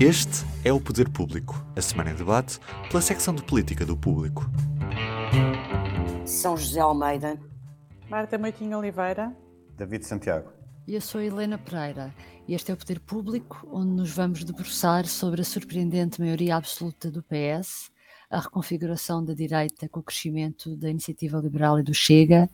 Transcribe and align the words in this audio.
Este 0.00 0.46
é 0.64 0.72
o 0.72 0.80
Poder 0.80 1.08
Público, 1.08 1.60
a 1.74 1.82
semana 1.82 2.12
em 2.12 2.14
debate 2.14 2.60
pela 2.88 3.02
secção 3.02 3.34
de 3.34 3.42
política 3.42 3.84
do 3.84 3.96
Público. 3.96 4.48
São 6.24 6.56
José 6.56 6.78
Almeida, 6.78 7.36
Marta 8.08 8.38
Moitinho 8.38 8.78
Oliveira, 8.78 9.36
David 9.76 10.06
Santiago. 10.06 10.52
E 10.86 10.94
eu 10.94 11.00
sou 11.00 11.20
Helena 11.20 11.58
Pereira 11.58 12.14
e 12.46 12.54
este 12.54 12.70
é 12.70 12.74
o 12.74 12.76
Poder 12.76 13.00
Público, 13.00 13.66
onde 13.72 13.90
nos 13.90 14.12
vamos 14.12 14.44
debruçar 14.44 15.04
sobre 15.04 15.40
a 15.40 15.44
surpreendente 15.44 16.20
maioria 16.20 16.54
absoluta 16.54 17.10
do 17.10 17.20
PS, 17.20 17.90
a 18.30 18.38
reconfiguração 18.38 19.24
da 19.24 19.34
direita 19.34 19.88
com 19.88 19.98
o 19.98 20.04
crescimento 20.04 20.76
da 20.76 20.88
iniciativa 20.88 21.38
liberal 21.38 21.80
e 21.80 21.82
do 21.82 21.92
Chega 21.92 22.48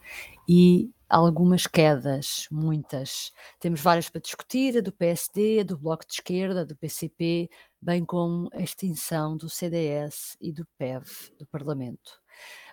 e 0.49 0.91
algumas 1.09 1.67
quedas, 1.67 2.47
muitas. 2.51 3.33
Temos 3.61 3.81
várias 3.81 4.09
para 4.09 4.21
discutir, 4.21 4.79
a 4.79 4.81
do 4.81 4.93
PSD, 4.93 5.61
a 5.61 5.63
do 5.65 5.79
Bloco 5.79 6.07
de 6.07 6.15
Esquerda, 6.15 6.63
a 6.63 6.65
do 6.65 6.77
PCP, 6.77 7.49
bem 7.81 8.05
como 8.05 8.49
a 8.53 8.63
extinção 8.63 9.37
do 9.37 9.49
CDS 9.49 10.37
e 10.41 10.53
do 10.53 10.67
PEV, 10.79 11.05
do 11.39 11.47
Parlamento. 11.47 12.21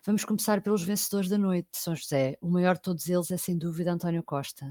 Vamos 0.03 0.25
começar 0.25 0.61
pelos 0.61 0.83
vencedores 0.83 1.29
da 1.29 1.37
noite 1.37 1.70
de 1.71 1.77
São 1.77 1.95
José. 1.95 2.35
O 2.41 2.49
maior 2.49 2.75
de 2.75 2.81
todos 2.81 3.07
eles 3.07 3.29
é 3.29 3.37
sem 3.37 3.55
dúvida 3.55 3.91
António 3.91 4.23
Costa. 4.23 4.65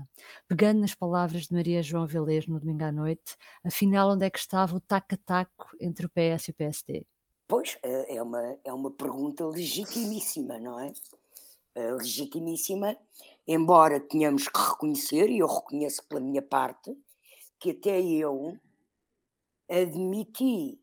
Pegando 0.49 0.81
nas 0.81 0.95
palavras 0.95 1.47
de 1.47 1.55
Maria 1.55 1.83
João 1.83 2.07
Velez 2.07 2.49
no 2.49 2.59
domingo 2.59 2.83
à 2.83 2.91
noite, 2.91 3.37
afinal 3.63 4.11
onde 4.11 4.27
é 4.27 4.31
que 4.31 4.39
estava 4.41 4.77
o 4.77 4.81
taco-taco 4.81 5.69
entre 5.81 6.07
o 6.07 6.11
PS 6.11 6.49
e 6.49 6.51
o 6.51 6.55
PSD? 6.55 7.07
Pois, 7.47 7.79
eh, 7.83 8.17
é 8.17 8.23
uma, 8.23 8.59
é 8.65 8.73
uma 8.73 8.91
pergunta 8.91 9.47
legitimíssima, 9.47 10.59
não 10.59 10.81
é? 10.81 10.93
Eh, 11.77 11.93
legitimíssima, 11.93 12.97
embora 13.53 13.99
tenhamos 13.99 14.47
que 14.47 14.61
reconhecer, 14.61 15.29
e 15.29 15.41
eu 15.41 15.47
reconheço 15.49 16.07
pela 16.07 16.21
minha 16.21 16.41
parte, 16.41 16.97
que 17.59 17.71
até 17.71 18.01
eu 18.01 18.57
admiti 19.69 20.81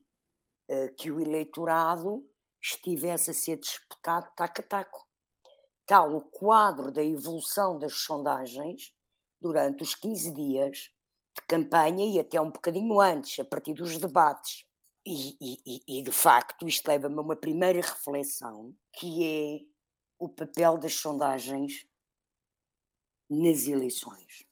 uh, 0.69 0.93
que 0.97 1.09
o 1.09 1.21
eleitorado 1.21 2.29
estivesse 2.61 3.31
a 3.31 3.33
ser 3.33 3.57
disputado 3.57 4.29
taco 4.35 4.59
a 4.59 4.63
taco. 4.63 5.07
Tal 5.85 6.13
o 6.13 6.21
quadro 6.21 6.91
da 6.91 7.01
evolução 7.01 7.79
das 7.79 7.93
sondagens 7.93 8.93
durante 9.39 9.83
os 9.83 9.95
15 9.95 10.33
dias 10.33 10.91
de 11.33 11.41
campanha 11.47 12.05
e 12.05 12.19
até 12.19 12.41
um 12.41 12.51
bocadinho 12.51 12.99
antes, 12.99 13.39
a 13.39 13.45
partir 13.45 13.75
dos 13.75 13.97
debates. 13.97 14.65
E, 15.05 15.37
e, 15.39 15.99
e 15.99 16.03
de 16.03 16.11
facto, 16.11 16.67
isto 16.67 16.85
leva-me 16.85 17.17
a 17.17 17.21
uma 17.21 17.35
primeira 17.37 17.79
reflexão, 17.79 18.75
que 18.91 19.23
é 19.23 19.59
o 20.19 20.27
papel 20.27 20.77
das 20.77 20.95
sondagens 20.95 21.87
nas 23.29 23.67
eleições. 23.67 24.45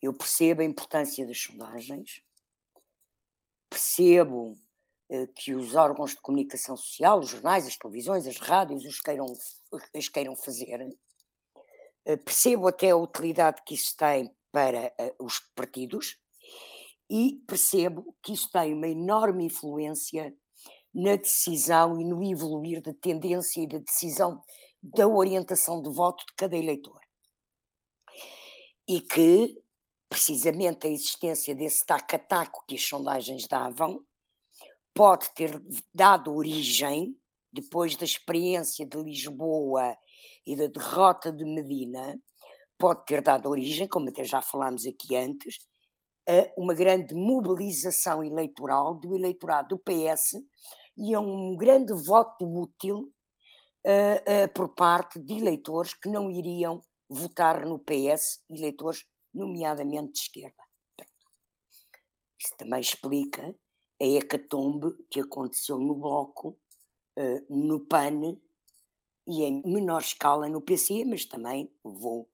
Eu 0.00 0.14
percebo 0.14 0.62
a 0.62 0.64
importância 0.64 1.26
das 1.26 1.38
sondagens, 1.38 2.22
percebo 3.68 4.58
eh, 5.08 5.26
que 5.34 5.54
os 5.54 5.74
órgãos 5.74 6.12
de 6.12 6.20
comunicação 6.20 6.76
social, 6.76 7.18
os 7.18 7.28
jornais, 7.28 7.66
as 7.66 7.76
televisões, 7.76 8.26
as 8.26 8.38
rádios, 8.38 8.84
os 8.84 9.00
queiram, 9.00 9.26
as 9.94 10.08
queiram 10.08 10.36
fazer. 10.36 10.88
Eh, 12.04 12.16
percebo 12.16 12.68
até 12.68 12.90
a 12.90 12.96
utilidade 12.96 13.62
que 13.66 13.74
isso 13.74 13.96
tem 13.96 14.34
para 14.50 14.92
eh, 14.98 15.14
os 15.18 15.40
partidos 15.54 16.16
e 17.10 17.42
percebo 17.46 18.14
que 18.22 18.32
isso 18.32 18.48
tem 18.52 18.72
uma 18.72 18.88
enorme 18.88 19.44
influência 19.46 20.34
na 20.94 21.16
decisão 21.16 22.00
e 22.00 22.04
no 22.04 22.22
evoluir 22.22 22.80
da 22.80 22.94
tendência 22.94 23.60
e 23.60 23.66
da 23.66 23.78
decisão 23.78 24.40
da 24.82 25.06
orientação 25.08 25.82
de 25.82 25.90
voto 25.90 26.24
de 26.26 26.34
cada 26.36 26.56
eleitor. 26.56 26.99
E 28.90 29.00
que, 29.00 29.56
precisamente, 30.08 30.88
a 30.88 30.90
existência 30.90 31.54
desse 31.54 31.86
taco-a-taco 31.86 32.64
que 32.66 32.74
as 32.74 32.82
sondagens 32.82 33.46
davam 33.46 34.04
pode 34.92 35.32
ter 35.32 35.62
dado 35.94 36.34
origem, 36.34 37.16
depois 37.52 37.94
da 37.94 38.04
experiência 38.04 38.84
de 38.84 39.00
Lisboa 39.00 39.96
e 40.44 40.56
da 40.56 40.66
derrota 40.66 41.30
de 41.30 41.44
Medina, 41.44 42.20
pode 42.76 43.06
ter 43.06 43.22
dado 43.22 43.48
origem, 43.48 43.86
como 43.86 44.08
até 44.08 44.24
já 44.24 44.42
falámos 44.42 44.84
aqui 44.84 45.14
antes, 45.14 45.60
a 46.28 46.52
uma 46.56 46.74
grande 46.74 47.14
mobilização 47.14 48.24
eleitoral 48.24 48.96
do 48.96 49.14
eleitorado 49.14 49.76
do 49.76 49.78
PS 49.78 50.32
e 50.96 51.14
a 51.14 51.20
um 51.20 51.56
grande 51.56 51.92
voto 51.92 52.44
útil 52.44 53.12
uh, 53.86 54.46
uh, 54.46 54.52
por 54.52 54.74
parte 54.74 55.20
de 55.20 55.34
eleitores 55.34 55.94
que 55.94 56.08
não 56.08 56.28
iriam 56.28 56.82
votar 57.10 57.66
no 57.66 57.80
PS, 57.80 58.44
eleitores 58.48 59.04
nomeadamente 59.34 60.12
de 60.12 60.18
esquerda. 60.20 60.62
Isso 62.38 62.54
também 62.56 62.80
explica 62.80 63.54
a 64.00 64.04
hecatombe 64.04 64.94
que 65.10 65.20
aconteceu 65.20 65.78
no 65.78 65.94
Bloco, 65.94 66.56
uh, 67.18 67.54
no 67.54 67.80
PAN 67.80 68.38
e 69.26 69.42
em 69.42 69.62
menor 69.66 70.00
escala 70.00 70.48
no 70.48 70.62
PC, 70.62 71.04
mas 71.04 71.26
também 71.26 71.70
levou 71.84 72.30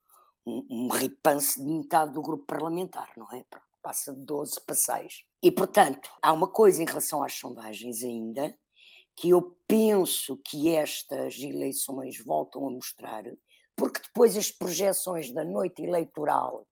um, 0.46 0.64
um 0.70 0.88
ripanço 0.88 1.62
de 1.64 1.68
metade 1.68 2.12
do 2.12 2.22
grupo 2.22 2.46
parlamentar, 2.46 3.10
não 3.16 3.30
é? 3.32 3.44
Passa 3.82 4.14
de 4.14 4.20
12 4.24 4.60
para 4.60 4.74
6. 4.74 5.24
E, 5.42 5.50
portanto, 5.50 6.08
há 6.22 6.32
uma 6.32 6.48
coisa 6.48 6.82
em 6.82 6.86
relação 6.86 7.22
às 7.22 7.34
sondagens 7.34 8.02
ainda, 8.02 8.56
que 9.16 9.30
eu 9.30 9.56
penso 9.66 10.36
que 10.38 10.68
estas 10.68 11.38
eleições 11.38 12.22
voltam 12.22 12.66
a 12.66 12.70
mostrar, 12.70 13.24
porque 13.76 14.00
depois 14.00 14.36
as 14.36 14.50
projeções 14.50 15.32
da 15.32 15.44
noite 15.44 15.82
eleitoral 15.82 16.66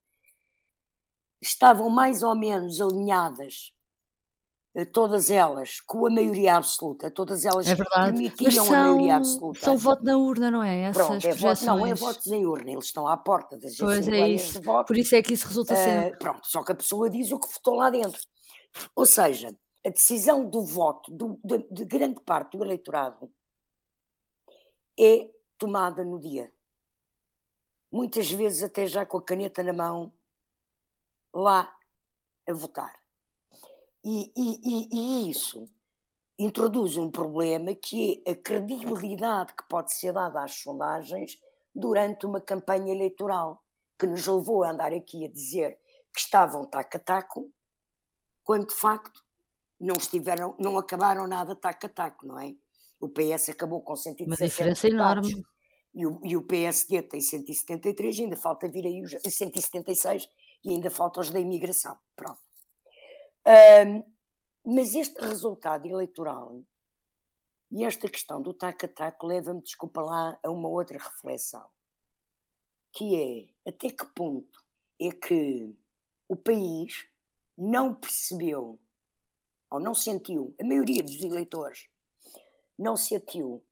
estavam 1.41 1.91
mais 1.91 2.23
ou 2.23 2.35
menos 2.35 2.81
alinhadas 2.81 3.75
eh, 4.75 4.85
todas 4.85 5.31
elas 5.31 5.81
com 5.81 6.07
a 6.07 6.11
maioria 6.11 6.57
absoluta, 6.57 7.09
todas 7.11 7.45
elas 7.45 7.69
é 7.69 7.77
permitiam 7.77 8.51
são, 8.51 8.75
a 8.75 8.79
maioria 8.79 9.17
absoluta. 9.17 9.61
São 9.61 9.77
voto 9.77 10.03
na 10.03 10.17
urna, 10.17 10.51
não 10.51 10.63
é? 10.63 10.81
Essas 10.81 11.07
pronto, 11.07 11.27
é 11.27 11.35
voto, 11.35 11.65
não 11.65 11.87
é 11.87 11.95
votos 11.95 12.27
em 12.27 12.45
urna, 12.45 12.73
eles 12.73 12.87
estão 12.87 13.07
à 13.07 13.17
porta 13.17 13.57
das 13.57 13.77
pois 13.77 14.09
é 14.09 14.29
isso. 14.29 14.59
de 14.59 14.67
voto. 14.67 14.89
Por 14.89 14.97
isso 14.97 15.15
é 15.15 15.23
que 15.23 15.35
isso 15.35 15.47
resulta 15.47 15.75
uh, 15.75 16.19
Pronto, 16.19 16.45
só 16.45 16.65
que 16.65 16.73
a 16.73 16.75
pessoa 16.75 17.09
diz 17.09 17.31
o 17.31 17.39
que 17.39 17.53
votou 17.53 17.77
lá 17.77 17.89
dentro. 17.89 18.21
Ou 18.97 19.07
seja, 19.07 19.55
a 19.87 19.91
decisão 19.91 20.49
do 20.49 20.65
voto 20.65 21.13
do, 21.13 21.39
de, 21.45 21.59
de 21.71 21.85
grande 21.85 22.21
parte 22.21 22.57
do 22.57 22.65
eleitorado 22.65 23.31
é 24.99 25.31
tomada 25.57 26.03
no 26.03 26.19
dia. 26.19 26.51
Muitas 27.95 28.29
vezes 28.29 28.61
até 28.65 28.89
já 28.89 29.07
com 29.07 29.19
a 29.19 29.23
caneta 29.23 29.63
na 29.63 29.73
mão, 29.73 30.13
lá 31.33 31.73
a 32.45 32.53
votar. 32.53 32.93
E, 34.03 34.33
e, 34.37 34.61
e, 34.65 34.89
e 34.91 35.31
isso 35.31 35.71
introduz 36.37 36.97
um 36.97 37.09
problema 37.09 37.73
que 37.73 38.21
é 38.27 38.33
a 38.33 38.37
credibilidade 38.37 39.55
que 39.55 39.63
pode 39.69 39.95
ser 39.95 40.13
dada 40.13 40.43
às 40.43 40.57
sondagens 40.57 41.39
durante 41.73 42.27
uma 42.27 42.41
campanha 42.41 42.93
eleitoral, 42.93 43.63
que 43.97 44.09
nos 44.09 44.27
levou 44.27 44.65
a 44.65 44.73
andar 44.73 44.93
aqui 44.93 45.25
a 45.25 45.31
dizer 45.31 45.79
que 46.13 46.19
estavam 46.19 46.67
taco 46.67 46.97
a 46.97 47.01
taco, 47.01 47.49
quando 48.43 48.67
de 48.67 48.75
facto 48.75 49.23
não 49.79 49.95
estiveram, 49.95 50.57
não 50.59 50.77
acabaram 50.77 51.29
nada 51.29 51.55
taco 51.55 51.87
a 51.87 51.89
taco, 51.89 52.27
não 52.27 52.41
é? 52.41 52.57
O 52.99 53.09
PS 53.09 53.51
acabou 53.51 53.83
com 53.83 53.95
117 53.95 54.27
Uma 54.29 54.49
diferença 54.49 54.89
enorme. 54.89 55.45
E 55.95 56.07
o, 56.07 56.21
e 56.25 56.37
o 56.37 56.43
PSD 56.43 57.03
tem 57.03 57.21
173, 57.21 58.21
ainda 58.21 58.37
falta 58.37 58.69
vir 58.69 58.85
aí 58.87 59.01
os 59.01 59.13
176 59.13 60.29
e 60.65 60.71
ainda 60.71 60.91
falta 60.91 61.21
os 61.21 61.31
da 61.31 61.39
imigração. 61.39 61.97
Pronto. 62.17 62.41
Um, 63.47 64.03
mas 64.65 64.95
este 64.95 65.21
resultado 65.21 65.87
eleitoral 65.87 66.65
e 67.71 67.85
esta 67.85 68.09
questão 68.09 68.41
do 68.41 68.55
taco-a-taco 68.55 69.27
leva-me, 69.27 69.61
desculpa 69.61 70.01
lá, 70.01 70.39
a 70.43 70.51
uma 70.51 70.69
outra 70.69 70.97
reflexão, 70.97 71.69
que 72.93 73.17
é 73.17 73.69
até 73.69 73.91
que 73.91 74.07
ponto 74.15 74.65
é 75.01 75.11
que 75.11 75.77
o 76.29 76.37
país 76.37 77.07
não 77.59 77.95
percebeu, 77.95 78.79
ou 79.71 79.81
não 79.81 79.95
sentiu, 79.95 80.55
a 80.61 80.65
maioria 80.65 81.03
dos 81.03 81.21
eleitores 81.21 81.89
não 82.79 82.97
sentiu 82.97 83.65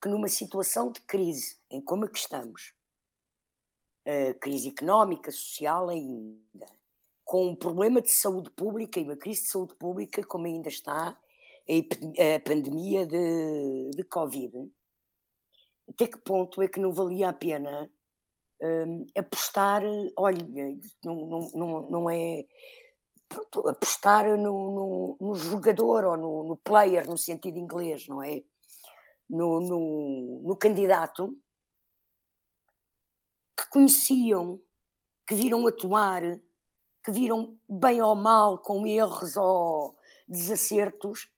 que 0.00 0.08
numa 0.08 0.28
situação 0.28 0.90
de 0.92 1.00
crise, 1.02 1.58
em 1.70 1.80
como 1.80 2.04
é 2.04 2.08
que 2.08 2.18
estamos, 2.18 2.72
crise 4.40 4.68
económica, 4.68 5.30
social 5.30 5.90
ainda, 5.90 6.66
com 7.24 7.48
um 7.48 7.56
problema 7.56 8.00
de 8.00 8.10
saúde 8.10 8.50
pública 8.50 8.98
e 8.98 9.04
uma 9.04 9.16
crise 9.16 9.42
de 9.42 9.48
saúde 9.48 9.74
pública, 9.74 10.24
como 10.24 10.46
ainda 10.46 10.68
está 10.68 11.18
a 11.68 12.40
pandemia 12.42 13.06
de, 13.06 13.90
de 13.90 14.04
Covid, 14.04 14.70
até 15.88 16.06
que 16.06 16.18
ponto 16.18 16.62
é 16.62 16.68
que 16.68 16.80
não 16.80 16.92
valia 16.92 17.28
a 17.28 17.32
pena 17.32 17.90
um, 18.60 19.06
apostar, 19.16 19.82
olha, 20.16 20.38
não, 21.04 21.14
não, 21.26 21.50
não, 21.54 21.90
não 21.90 22.10
é 22.10 22.44
pronto, 23.28 23.68
apostar 23.68 24.24
no, 24.36 24.36
no, 24.36 25.16
no, 25.20 25.34
jogador 25.34 26.04
ou 26.04 26.16
no, 26.16 26.44
no, 26.44 26.56
player, 26.56 27.06
no 27.08 27.16
sentido 27.16 27.58
inglês, 27.58 28.06
não 28.08 28.22
é? 28.22 28.42
No, 29.28 29.60
no, 29.60 30.42
no 30.42 30.56
candidato 30.56 31.36
que 33.56 33.68
conheciam, 33.68 34.60
que 35.26 35.34
viram 35.34 35.66
atuar, 35.66 36.22
que 37.04 37.10
viram 37.10 37.58
bem 37.68 38.00
ou 38.00 38.14
mal, 38.14 38.58
com 38.58 38.86
erros 38.86 39.36
ou, 39.36 39.98
desacertos, 40.28 41.30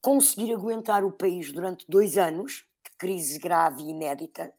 conseguir 0.00 0.52
aguentar 0.52 1.04
o 1.04 1.12
país 1.12 1.52
durante 1.52 1.86
dois 1.88 2.16
anos 2.16 2.66
de 2.84 2.90
crise 2.96 3.38
grave 3.38 3.82
e 3.82 3.90
inédita 3.90 4.54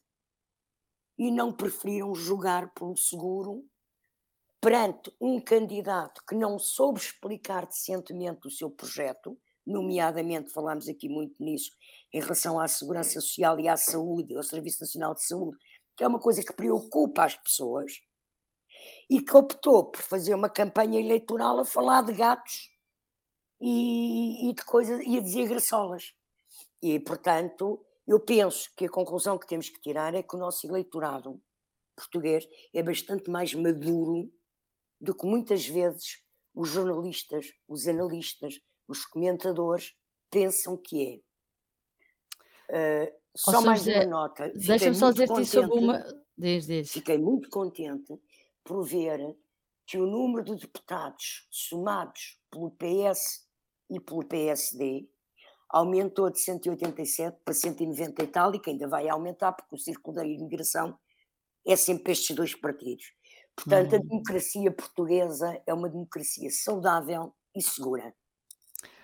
e 1.17 1.31
não 1.31 1.53
preferiram 1.53 2.13
jogar 2.13 2.73
pelo 2.73 2.97
seguro 2.97 3.65
perante 4.59 5.15
um 5.21 5.39
candidato 5.39 6.23
que 6.27 6.35
não 6.35 6.57
soube 6.57 6.99
explicar 6.99 7.65
decentemente 7.65 8.47
o 8.47 8.51
seu 8.51 8.69
projeto, 8.69 9.39
nomeadamente 9.65 10.51
falámos 10.51 10.89
aqui 10.89 11.07
muito 11.07 11.41
nisso 11.43 11.71
em 12.15 12.21
relação 12.21 12.57
à 12.57 12.65
segurança 12.65 13.19
social 13.19 13.59
e 13.59 13.67
à 13.67 13.75
saúde, 13.75 14.37
ao 14.37 14.41
Serviço 14.41 14.79
Nacional 14.79 15.13
de 15.13 15.25
Saúde, 15.25 15.57
que 15.97 16.03
é 16.03 16.07
uma 16.07 16.17
coisa 16.17 16.41
que 16.41 16.53
preocupa 16.53 17.25
as 17.25 17.35
pessoas, 17.35 17.91
e 19.09 19.21
que 19.21 19.35
optou 19.35 19.91
por 19.91 20.01
fazer 20.01 20.33
uma 20.33 20.49
campanha 20.49 20.97
eleitoral 20.97 21.59
a 21.59 21.65
falar 21.65 22.03
de 22.03 22.13
gatos 22.13 22.71
e, 23.59 24.49
e 24.49 24.53
de 24.53 24.63
coisas 24.63 25.01
e 25.05 25.17
a 25.17 25.21
dizer 25.21 25.49
graçolas. 25.49 26.13
E, 26.81 26.97
portanto, 27.01 27.85
eu 28.07 28.17
penso 28.17 28.71
que 28.77 28.85
a 28.85 28.89
conclusão 28.89 29.37
que 29.37 29.47
temos 29.47 29.67
que 29.67 29.81
tirar 29.81 30.15
é 30.15 30.23
que 30.23 30.37
o 30.37 30.39
nosso 30.39 30.65
eleitorado 30.65 31.41
português 31.97 32.47
é 32.73 32.81
bastante 32.81 33.29
mais 33.29 33.53
maduro 33.53 34.31
do 35.01 35.13
que 35.13 35.25
muitas 35.25 35.67
vezes 35.67 36.23
os 36.53 36.69
jornalistas, 36.69 37.51
os 37.67 37.85
analistas, 37.89 38.61
os 38.87 39.05
comentadores 39.05 39.93
pensam 40.31 40.77
que 40.77 41.05
é. 41.05 41.34
Uh, 42.69 43.11
só 43.35 43.61
mais 43.61 43.85
uma 43.85 44.05
nota. 44.05 44.51
Deixa-me 44.55 44.95
só 44.95 45.11
dizer-te 45.11 45.45
sobre 45.45 45.79
uma. 45.79 46.05
Diz, 46.37 46.65
diz. 46.65 46.91
Fiquei 46.91 47.17
muito 47.17 47.49
contente 47.49 48.13
por 48.63 48.83
ver 48.83 49.35
que 49.85 49.97
o 49.97 50.07
número 50.07 50.43
de 50.43 50.55
deputados 50.55 51.47
somados 51.51 52.39
pelo 52.49 52.71
PS 52.71 53.45
e 53.89 53.99
pelo 53.99 54.25
PSD 54.25 55.07
aumentou 55.69 56.29
de 56.29 56.39
187 56.39 57.37
para 57.43 57.53
190 57.53 58.23
e 58.23 58.27
tal, 58.27 58.55
e 58.55 58.59
que 58.59 58.69
ainda 58.69 58.87
vai 58.87 59.07
aumentar, 59.09 59.51
porque 59.53 59.75
o 59.75 59.77
círculo 59.77 60.15
da 60.15 60.25
imigração 60.25 60.97
é 61.65 61.75
sempre 61.75 62.13
estes 62.13 62.35
dois 62.35 62.55
partidos. 62.55 63.05
Portanto, 63.55 63.93
uhum. 63.93 63.99
a 63.99 64.01
democracia 64.01 64.71
portuguesa 64.71 65.61
é 65.65 65.73
uma 65.73 65.89
democracia 65.89 66.49
saudável 66.49 67.33
e 67.55 67.61
segura. 67.61 68.13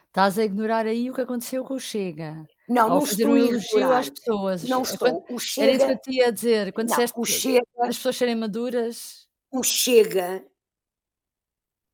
Estás 0.08 0.38
a 0.38 0.44
ignorar 0.44 0.86
aí 0.86 1.10
o 1.10 1.14
que 1.14 1.22
aconteceu 1.22 1.64
com 1.64 1.76
o 1.76 1.80
Chega. 1.80 2.46
Não, 2.72 2.88
não 2.88 3.02
fazer 3.02 3.24
estou 3.24 3.34
um 3.34 3.38
elogio 3.38 3.92
às 3.92 4.10
pessoas. 4.10 4.64
Não 4.64 4.82
estou. 4.82 5.26
O 5.30 5.38
Chega... 5.38 5.68
Era 5.68 5.76
isso 5.76 5.86
que 5.86 5.92
eu 5.92 6.02
te 6.02 6.12
ia 6.12 6.32
dizer. 6.32 6.74
Quando 6.74 6.88
não, 6.88 6.96
disseste 6.96 7.20
o 7.20 7.26
Chega... 7.26 7.68
as 7.80 7.98
pessoas 7.98 8.16
serem 8.16 8.36
maduras. 8.36 9.28
O 9.52 9.62
Chega 9.62 10.50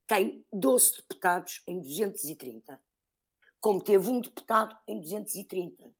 tem 0.06 0.46
12 0.54 0.98
deputados 0.98 1.64
em 1.68 1.82
230, 1.82 2.80
como 3.60 3.84
teve 3.84 4.08
um 4.08 4.22
deputado 4.22 4.78
em 4.88 5.02
230. 5.02 5.92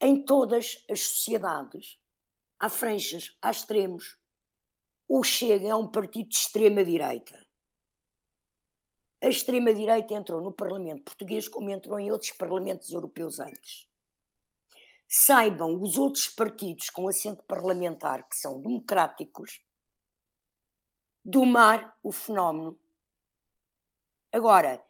Em 0.00 0.24
todas 0.24 0.84
as 0.88 1.00
sociedades 1.00 1.98
há 2.60 2.68
franjas, 2.68 3.36
há 3.42 3.50
extremos. 3.50 4.16
O 5.08 5.24
Chega 5.24 5.68
é 5.68 5.74
um 5.74 5.90
partido 5.90 6.28
de 6.28 6.36
extrema-direita. 6.36 7.44
A 9.22 9.28
extrema-direita 9.28 10.14
entrou 10.14 10.40
no 10.40 10.52
Parlamento 10.52 11.04
português 11.04 11.46
como 11.46 11.70
entrou 11.70 11.98
em 11.98 12.10
outros 12.10 12.32
parlamentos 12.32 12.90
europeus 12.90 13.38
antes. 13.38 13.88
Saibam 15.06 15.80
os 15.80 15.96
outros 15.96 16.28
partidos 16.28 16.90
com 16.90 17.06
assento 17.06 17.44
parlamentar 17.44 18.28
que 18.28 18.36
são 18.36 18.60
democráticos 18.60 19.62
domar 21.24 21.96
o 22.02 22.10
fenómeno. 22.10 22.76
Agora, 24.32 24.82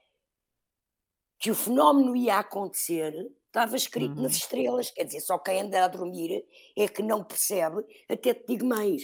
que 1.39 1.51
o 1.51 1.55
fenómeno 1.55 2.17
ia 2.17 2.39
acontecer, 2.39 3.13
estava 3.47 3.77
escrito 3.77 4.17
uhum. 4.17 4.23
nas 4.23 4.33
estrelas, 4.33 4.91
quer 4.91 5.05
dizer, 5.05 5.21
só 5.21 5.39
quem 5.39 5.61
anda 5.61 5.85
a 5.85 5.89
dormir 5.89 6.43
é 6.75 6.89
que 6.89 7.03
não 7.03 7.23
percebe, 7.23 7.85
até 8.09 8.33
te 8.33 8.47
digo 8.47 8.65
mais. 8.65 9.03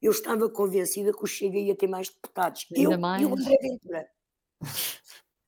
Eu 0.00 0.12
estava 0.12 0.48
convencida 0.48 1.12
que 1.12 1.24
o 1.24 1.26
Chega 1.26 1.58
ia 1.58 1.74
ter 1.74 1.88
mais 1.88 2.08
deputados. 2.08 2.66
Ainda 2.76 2.94
eu 2.94 3.00
mais. 3.00 3.20
e 3.20 3.26
o 3.26 3.32
André 3.32 3.58
Ventura. 3.60 4.19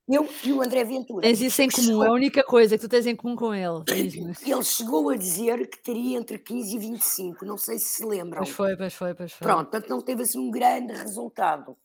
Eu 0.09 0.29
e 0.45 0.53
o 0.53 0.61
André 0.61 0.85
Ventura. 0.85 1.23
Tens 1.23 1.41
isso 1.41 1.63
em 1.63 1.71
comum, 1.71 1.87
chegou... 1.87 2.05
é 2.05 2.09
a 2.09 2.13
única 2.13 2.43
coisa 2.43 2.77
que 2.77 2.83
tu 2.83 2.89
tens 2.89 3.07
em 3.07 3.15
comum 3.15 3.37
com 3.37 3.55
ele. 3.55 3.85
Ele 3.89 4.65
chegou 4.65 5.11
a 5.11 5.17
dizer 5.17 5.69
que 5.69 5.83
teria 5.83 6.19
entre 6.19 6.39
15 6.39 6.77
e 6.77 6.79
25, 6.79 7.45
não 7.47 7.57
sei 7.57 7.79
se 7.79 7.97
se 7.97 8.05
lembram. 8.05 8.43
Pois 8.43 8.51
foi, 8.51 8.77
pois 8.77 8.95
foi, 8.95 9.15
pois 9.15 9.33
foi. 9.33 9.47
Pronto, 9.47 9.71
portanto 9.71 9.89
não 9.89 10.03
teve 10.03 10.23
assim 10.23 10.39
um 10.39 10.51
grande 10.51 10.93
resultado 10.93 11.77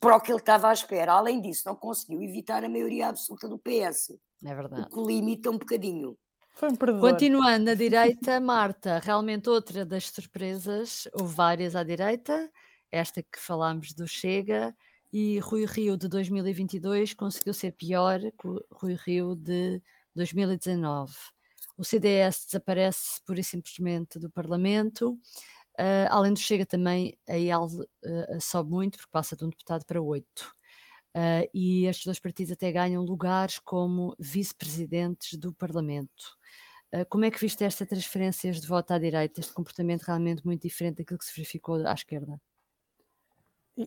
para 0.00 0.16
o 0.16 0.20
que 0.20 0.32
ele 0.32 0.40
estava 0.40 0.68
à 0.68 0.72
espera. 0.72 1.12
Além 1.12 1.40
disso, 1.40 1.62
não 1.66 1.76
conseguiu 1.76 2.22
evitar 2.22 2.64
a 2.64 2.68
maioria 2.68 3.08
absoluta 3.08 3.48
do 3.48 3.58
PS. 3.58 4.18
É 4.44 4.54
verdade. 4.54 4.82
O 4.82 4.86
que 4.86 5.12
limita 5.12 5.50
um 5.50 5.58
bocadinho. 5.58 6.18
Foi 6.54 6.70
um 6.70 6.76
perdedor. 6.76 7.12
Continuando 7.12 7.64
na 7.66 7.74
direita, 7.74 8.40
Marta, 8.40 8.98
realmente 8.98 9.48
outra 9.48 9.86
das 9.86 10.08
surpresas, 10.10 11.08
houve 11.14 11.34
várias 11.34 11.76
à 11.76 11.82
direita, 11.82 12.50
esta 12.90 13.22
que 13.22 13.38
falámos 13.38 13.92
do 13.92 14.06
Chega, 14.08 14.74
e 15.12 15.38
Rui 15.40 15.64
Rio 15.66 15.96
de 15.96 16.08
2022 16.08 17.14
conseguiu 17.14 17.52
ser 17.52 17.72
pior 17.72 18.20
que 18.20 18.48
o 18.48 18.64
Rui 18.72 18.94
Rio 18.94 19.34
de 19.34 19.82
2019. 20.14 21.12
O 21.76 21.84
CDS 21.84 22.44
desaparece 22.46 23.20
pura 23.24 23.40
e 23.40 23.44
simplesmente 23.44 24.18
do 24.18 24.30
Parlamento. 24.30 25.18
Uh, 25.78 26.06
além 26.10 26.32
do 26.32 26.38
Chega 26.38 26.66
também, 26.66 27.16
a 27.28 27.36
IAL 27.38 27.66
uh, 27.66 28.40
sobe 28.40 28.70
muito, 28.70 28.98
porque 28.98 29.10
passa 29.10 29.34
de 29.34 29.44
um 29.44 29.48
deputado 29.48 29.84
para 29.86 30.00
oito. 30.00 30.52
Uh, 31.16 31.48
e 31.54 31.86
estes 31.86 32.04
dois 32.04 32.20
partidos 32.20 32.52
até 32.52 32.70
ganham 32.70 33.02
lugares 33.02 33.58
como 33.58 34.14
vice-presidentes 34.18 35.38
do 35.38 35.52
Parlamento. 35.52 36.36
como 37.08 37.24
é 37.24 37.30
que 37.30 37.40
viste 37.40 37.64
estas 37.64 37.88
transferências 37.88 38.60
de 38.60 38.66
voto 38.66 38.92
à 38.92 38.98
direita, 38.98 39.40
este 39.40 39.52
comportamento 39.54 40.02
realmente 40.02 40.44
muito 40.44 40.62
diferente 40.62 40.98
daquilo 40.98 41.18
que 41.18 41.24
se 41.24 41.34
verificou 41.34 41.76
à 41.86 41.94
esquerda? 41.94 42.40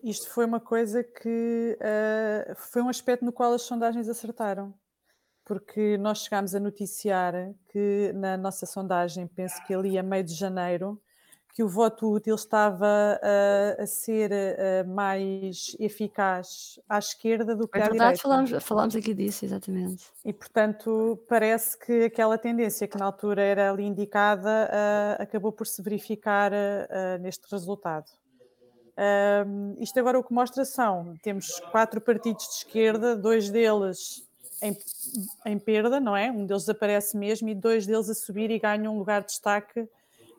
Isto 0.04 0.30
foi 0.30 0.46
uma 0.46 0.60
coisa 0.60 1.04
que 1.04 1.78
uh, 1.80 2.56
foi 2.56 2.82
um 2.82 2.90
aspecto 2.90 3.26
no 3.26 3.32
qual 3.32 3.54
as 3.54 3.62
sondagens 3.64 4.08
acertaram, 4.08 4.74
porque 5.46 5.98
nós 5.98 6.24
chegámos 6.24 6.56
a 6.56 6.60
noticiar 6.60 7.34
que 7.70 8.12
na 8.16 8.38
nossa 8.38 8.66
sondagem, 8.66 9.28
penso 9.28 9.62
que 9.66 9.74
ali 9.74 9.98
a 9.98 10.04
meio 10.04 10.24
de 10.24 10.34
janeiro, 10.34 11.02
que 11.54 11.62
o 11.62 11.68
voto 11.68 12.12
útil 12.12 12.34
estava 12.34 13.20
uh, 13.22 13.84
a 13.84 13.86
ser 13.86 14.32
uh, 14.32 14.90
mais 14.90 15.76
eficaz 15.80 16.80
à 16.90 16.98
esquerda 16.98 17.56
do 17.56 17.68
que 17.68 17.78
é 17.78 17.82
à 17.82 17.90
verdade, 17.90 18.16
direita. 18.16 18.24
Falámos, 18.24 18.64
falámos 18.64 18.96
aqui 18.96 19.14
disso, 19.14 19.46
exatamente. 19.46 20.06
E, 20.26 20.34
portanto, 20.34 21.24
parece 21.30 21.78
que 21.78 22.06
aquela 22.06 22.40
tendência 22.40 22.88
que 22.88 22.98
na 22.98 23.06
altura 23.06 23.44
era 23.44 23.70
ali 23.70 23.84
indicada 23.84 24.68
acabou 25.20 25.52
por 25.52 25.68
se 25.68 25.80
verificar 25.84 26.52
neste 27.22 27.46
resultado. 27.52 28.06
Um, 28.96 29.76
isto 29.80 30.00
agora 30.00 30.20
o 30.20 30.24
que 30.24 30.34
mostra 30.34 30.64
são: 30.66 31.16
temos 31.22 31.60
quatro 31.72 32.00
partidos 32.00 32.46
de 32.48 32.54
esquerda, 32.54 33.16
dois 33.16 33.50
deles 33.50 34.24
em, 34.62 34.78
em 35.46 35.60
perda, 35.60 36.00
não 36.00 36.16
é? 36.16 36.32
Um 36.32 36.46
deles 36.46 36.64
desaparece 36.64 37.18
mesmo 37.18 37.50
e 37.50 37.56
dois 37.56 37.88
deles 37.88 38.10
a 38.10 38.14
subir 38.14 38.52
e 38.52 38.60
ganham 38.60 38.96
um 38.96 39.00
lugar 39.00 39.22
de 39.22 39.28
destaque 39.28 39.88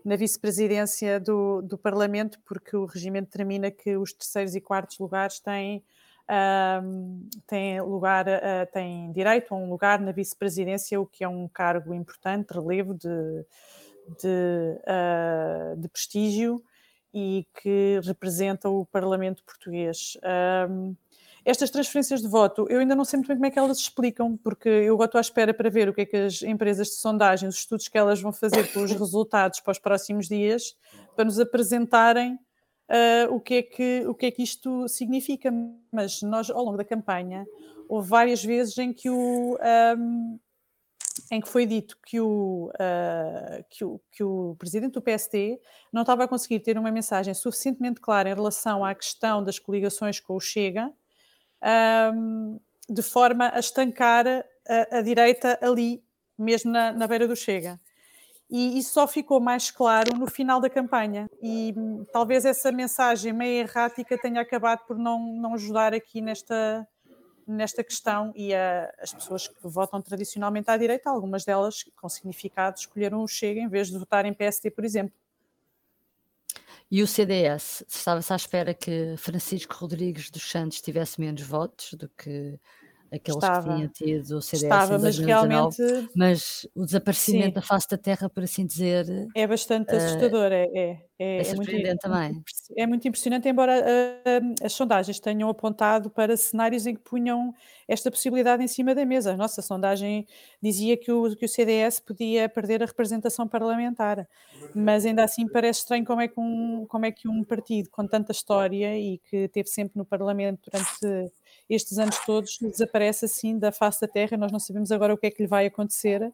na 0.04 0.16
vice-presidência 0.16 1.18
do, 1.18 1.62
do 1.62 1.78
Parlamento, 1.78 2.38
porque 2.44 2.76
o 2.76 2.84
regimento 2.84 3.30
determina 3.30 3.70
que 3.70 3.96
os 3.96 4.12
terceiros 4.12 4.54
e 4.54 4.60
quartos 4.60 4.98
lugares 4.98 5.40
têm, 5.40 5.82
um, 6.82 7.28
têm, 7.46 7.80
lugar, 7.80 8.26
uh, 8.26 8.70
têm 8.72 9.10
direito 9.12 9.54
a 9.54 9.56
um 9.56 9.68
lugar 9.70 9.98
na 10.00 10.12
vice-presidência, 10.12 11.00
o 11.00 11.06
que 11.06 11.24
é 11.24 11.28
um 11.28 11.48
cargo 11.48 11.94
importante, 11.94 12.52
relevo 12.52 12.92
de, 12.92 13.46
de, 14.20 14.78
uh, 14.86 15.76
de 15.76 15.88
prestígio 15.88 16.62
e 17.14 17.46
que 17.62 18.00
representa 18.02 18.68
o 18.68 18.84
Parlamento 18.84 19.44
português. 19.44 20.18
Um, 20.68 20.96
estas 21.44 21.70
transferências 21.70 22.20
de 22.20 22.26
voto, 22.26 22.66
eu 22.68 22.80
ainda 22.80 22.96
não 22.96 23.04
sei 23.04 23.18
muito 23.18 23.28
bem 23.28 23.36
como 23.36 23.46
é 23.46 23.50
que 23.50 23.58
elas 23.58 23.78
explicam, 23.78 24.36
porque 24.36 24.68
eu 24.68 25.00
estou 25.00 25.18
à 25.18 25.20
espera 25.20 25.54
para 25.54 25.70
ver 25.70 25.88
o 25.88 25.94
que 25.94 26.00
é 26.00 26.06
que 26.06 26.16
as 26.16 26.42
empresas 26.42 26.88
de 26.88 26.94
sondagem, 26.94 27.48
os 27.48 27.56
estudos 27.56 27.86
que 27.86 27.96
elas 27.96 28.20
vão 28.20 28.32
fazer 28.32 28.72
com 28.72 28.82
os 28.82 28.90
resultados 28.92 29.60
para 29.60 29.72
os 29.72 29.78
próximos 29.78 30.26
dias, 30.26 30.74
para 31.14 31.26
nos 31.26 31.38
apresentarem 31.38 32.34
uh, 32.34 33.34
o, 33.34 33.40
que 33.40 33.54
é 33.54 33.62
que, 33.62 34.04
o 34.06 34.14
que 34.14 34.26
é 34.26 34.30
que 34.30 34.42
isto 34.42 34.88
significa. 34.88 35.52
Mas 35.92 36.22
nós, 36.22 36.50
ao 36.50 36.64
longo 36.64 36.78
da 36.78 36.84
campanha, 36.84 37.46
houve 37.88 38.08
várias 38.08 38.42
vezes 38.42 38.76
em 38.78 38.92
que 38.92 39.10
o, 39.10 39.58
um, 39.98 40.38
em 41.34 41.40
que 41.40 41.48
foi 41.48 41.66
dito 41.66 41.98
que 42.04 42.20
o, 42.20 42.70
uh, 42.74 43.64
que, 43.68 43.84
o, 43.84 44.00
que 44.12 44.22
o 44.22 44.54
presidente 44.58 44.92
do 44.92 45.02
PST 45.02 45.60
não 45.92 46.02
estava 46.02 46.24
a 46.24 46.28
conseguir 46.28 46.60
ter 46.60 46.78
uma 46.78 46.90
mensagem 46.90 47.34
suficientemente 47.34 48.00
clara 48.00 48.30
em 48.30 48.34
relação 48.34 48.84
à 48.84 48.94
questão 48.94 49.42
das 49.42 49.58
coligações 49.58 50.20
com 50.20 50.34
o 50.34 50.40
Chega, 50.40 50.92
um, 52.14 52.60
de 52.88 53.02
forma 53.02 53.50
a 53.54 53.58
estancar 53.58 54.26
a, 54.26 54.98
a 54.98 55.02
direita 55.02 55.58
ali, 55.62 56.02
mesmo 56.38 56.70
na, 56.70 56.92
na, 56.92 57.06
beira 57.06 57.26
do 57.26 57.36
Chega. 57.36 57.80
E 58.50 58.78
isso 58.78 58.92
só 58.92 59.08
ficou 59.08 59.40
mais 59.40 59.70
claro 59.70 60.16
no 60.16 60.26
final 60.26 60.60
da 60.60 60.68
campanha. 60.68 61.28
E 61.42 61.74
hum, 61.76 62.04
talvez 62.12 62.44
essa 62.44 62.70
mensagem 62.70 63.32
meio 63.32 63.62
errática 63.62 64.18
tenha 64.18 64.40
acabado 64.40 64.84
por 64.86 64.98
não, 64.98 65.18
não 65.34 65.54
ajudar 65.54 65.94
aqui 65.94 66.20
nesta, 66.20 66.86
nesta 67.46 67.82
questão 67.82 68.32
e 68.34 68.54
a, 68.54 68.92
as 68.98 69.12
pessoas 69.12 69.48
que 69.48 69.54
votam 69.62 70.00
tradicionalmente 70.00 70.70
à 70.70 70.76
direita, 70.76 71.10
algumas 71.10 71.44
delas 71.44 71.84
com 71.96 72.08
significado, 72.08 72.78
escolheram 72.78 73.22
o 73.22 73.28
Chega 73.28 73.60
em 73.60 73.68
vez 73.68 73.88
de 73.88 73.98
votar 73.98 74.24
em 74.24 74.32
PSD, 74.32 74.70
por 74.70 74.84
exemplo. 74.84 75.14
E 76.90 77.02
o 77.02 77.06
CDS, 77.06 77.84
estava-se 77.88 78.32
à 78.32 78.36
espera 78.36 78.74
que 78.74 79.16
Francisco 79.16 79.74
Rodrigues 79.74 80.30
dos 80.30 80.48
Santos 80.48 80.80
tivesse 80.80 81.20
menos 81.20 81.42
votos 81.42 81.94
do 81.94 82.08
que 82.08 82.58
aqueles 83.12 83.42
estava, 83.42 83.68
que 83.68 83.74
tinham 83.74 83.88
tido 83.88 84.36
o 84.38 84.42
CDS 84.42 84.62
estava, 84.64 84.96
em 84.96 85.00
2019, 85.00 85.48
mas, 85.48 85.78
realmente, 85.78 86.10
mas 86.16 86.66
o 86.74 86.84
desaparecimento 86.84 87.46
sim. 87.46 87.52
da 87.52 87.62
face 87.62 87.88
da 87.88 87.96
terra, 87.96 88.28
por 88.28 88.42
assim 88.42 88.66
dizer... 88.66 89.06
É 89.34 89.46
bastante 89.46 89.92
uh, 89.92 89.96
assustador, 89.96 90.52
é, 90.52 90.64
é, 90.74 91.02
é, 91.18 91.36
é 91.38 91.44
surpreendente 91.44 91.86
muito, 91.86 92.00
também. 92.00 92.44
É 92.76 92.86
muito 92.86 93.06
impressionante, 93.06 93.48
embora 93.48 93.72
uh, 93.80 94.64
as 94.64 94.72
sondagens 94.72 95.20
tenham 95.20 95.48
apontado 95.48 96.10
para 96.10 96.36
cenários 96.36 96.86
em 96.86 96.94
que 96.94 97.00
punham 97.00 97.54
esta 97.86 98.10
possibilidade 98.10 98.62
em 98.62 98.68
cima 98.68 98.94
da 98.94 99.04
mesa. 99.04 99.32
A 99.32 99.36
nossa 99.36 99.62
sondagem 99.62 100.26
dizia 100.60 100.96
que 100.96 101.12
o, 101.12 101.36
que 101.36 101.44
o 101.44 101.48
CDS 101.48 102.00
podia 102.00 102.48
perder 102.48 102.82
a 102.82 102.86
representação 102.86 103.46
parlamentar, 103.46 104.26
mas 104.74 105.06
ainda 105.06 105.22
assim 105.22 105.46
parece 105.46 105.80
estranho 105.80 106.04
como 106.04 106.20
é 106.20 106.28
que 106.28 106.40
um, 106.40 106.86
como 106.88 107.06
é 107.06 107.12
que 107.12 107.28
um 107.28 107.44
partido 107.44 107.90
com 107.90 108.06
tanta 108.06 108.32
história 108.32 108.98
e 108.98 109.18
que 109.18 109.48
teve 109.48 109.68
sempre 109.68 109.96
no 109.96 110.04
Parlamento 110.04 110.68
durante 110.70 111.32
estes 111.68 111.98
anos 111.98 112.18
todos 112.26 112.58
desaparece 112.60 113.24
assim 113.24 113.58
da 113.58 113.72
face 113.72 114.00
da 114.00 114.08
Terra, 114.08 114.36
nós 114.36 114.52
não 114.52 114.58
sabemos 114.58 114.92
agora 114.92 115.14
o 115.14 115.18
que 115.18 115.26
é 115.26 115.30
que 115.30 115.42
lhe 115.42 115.48
vai 115.48 115.66
acontecer. 115.66 116.32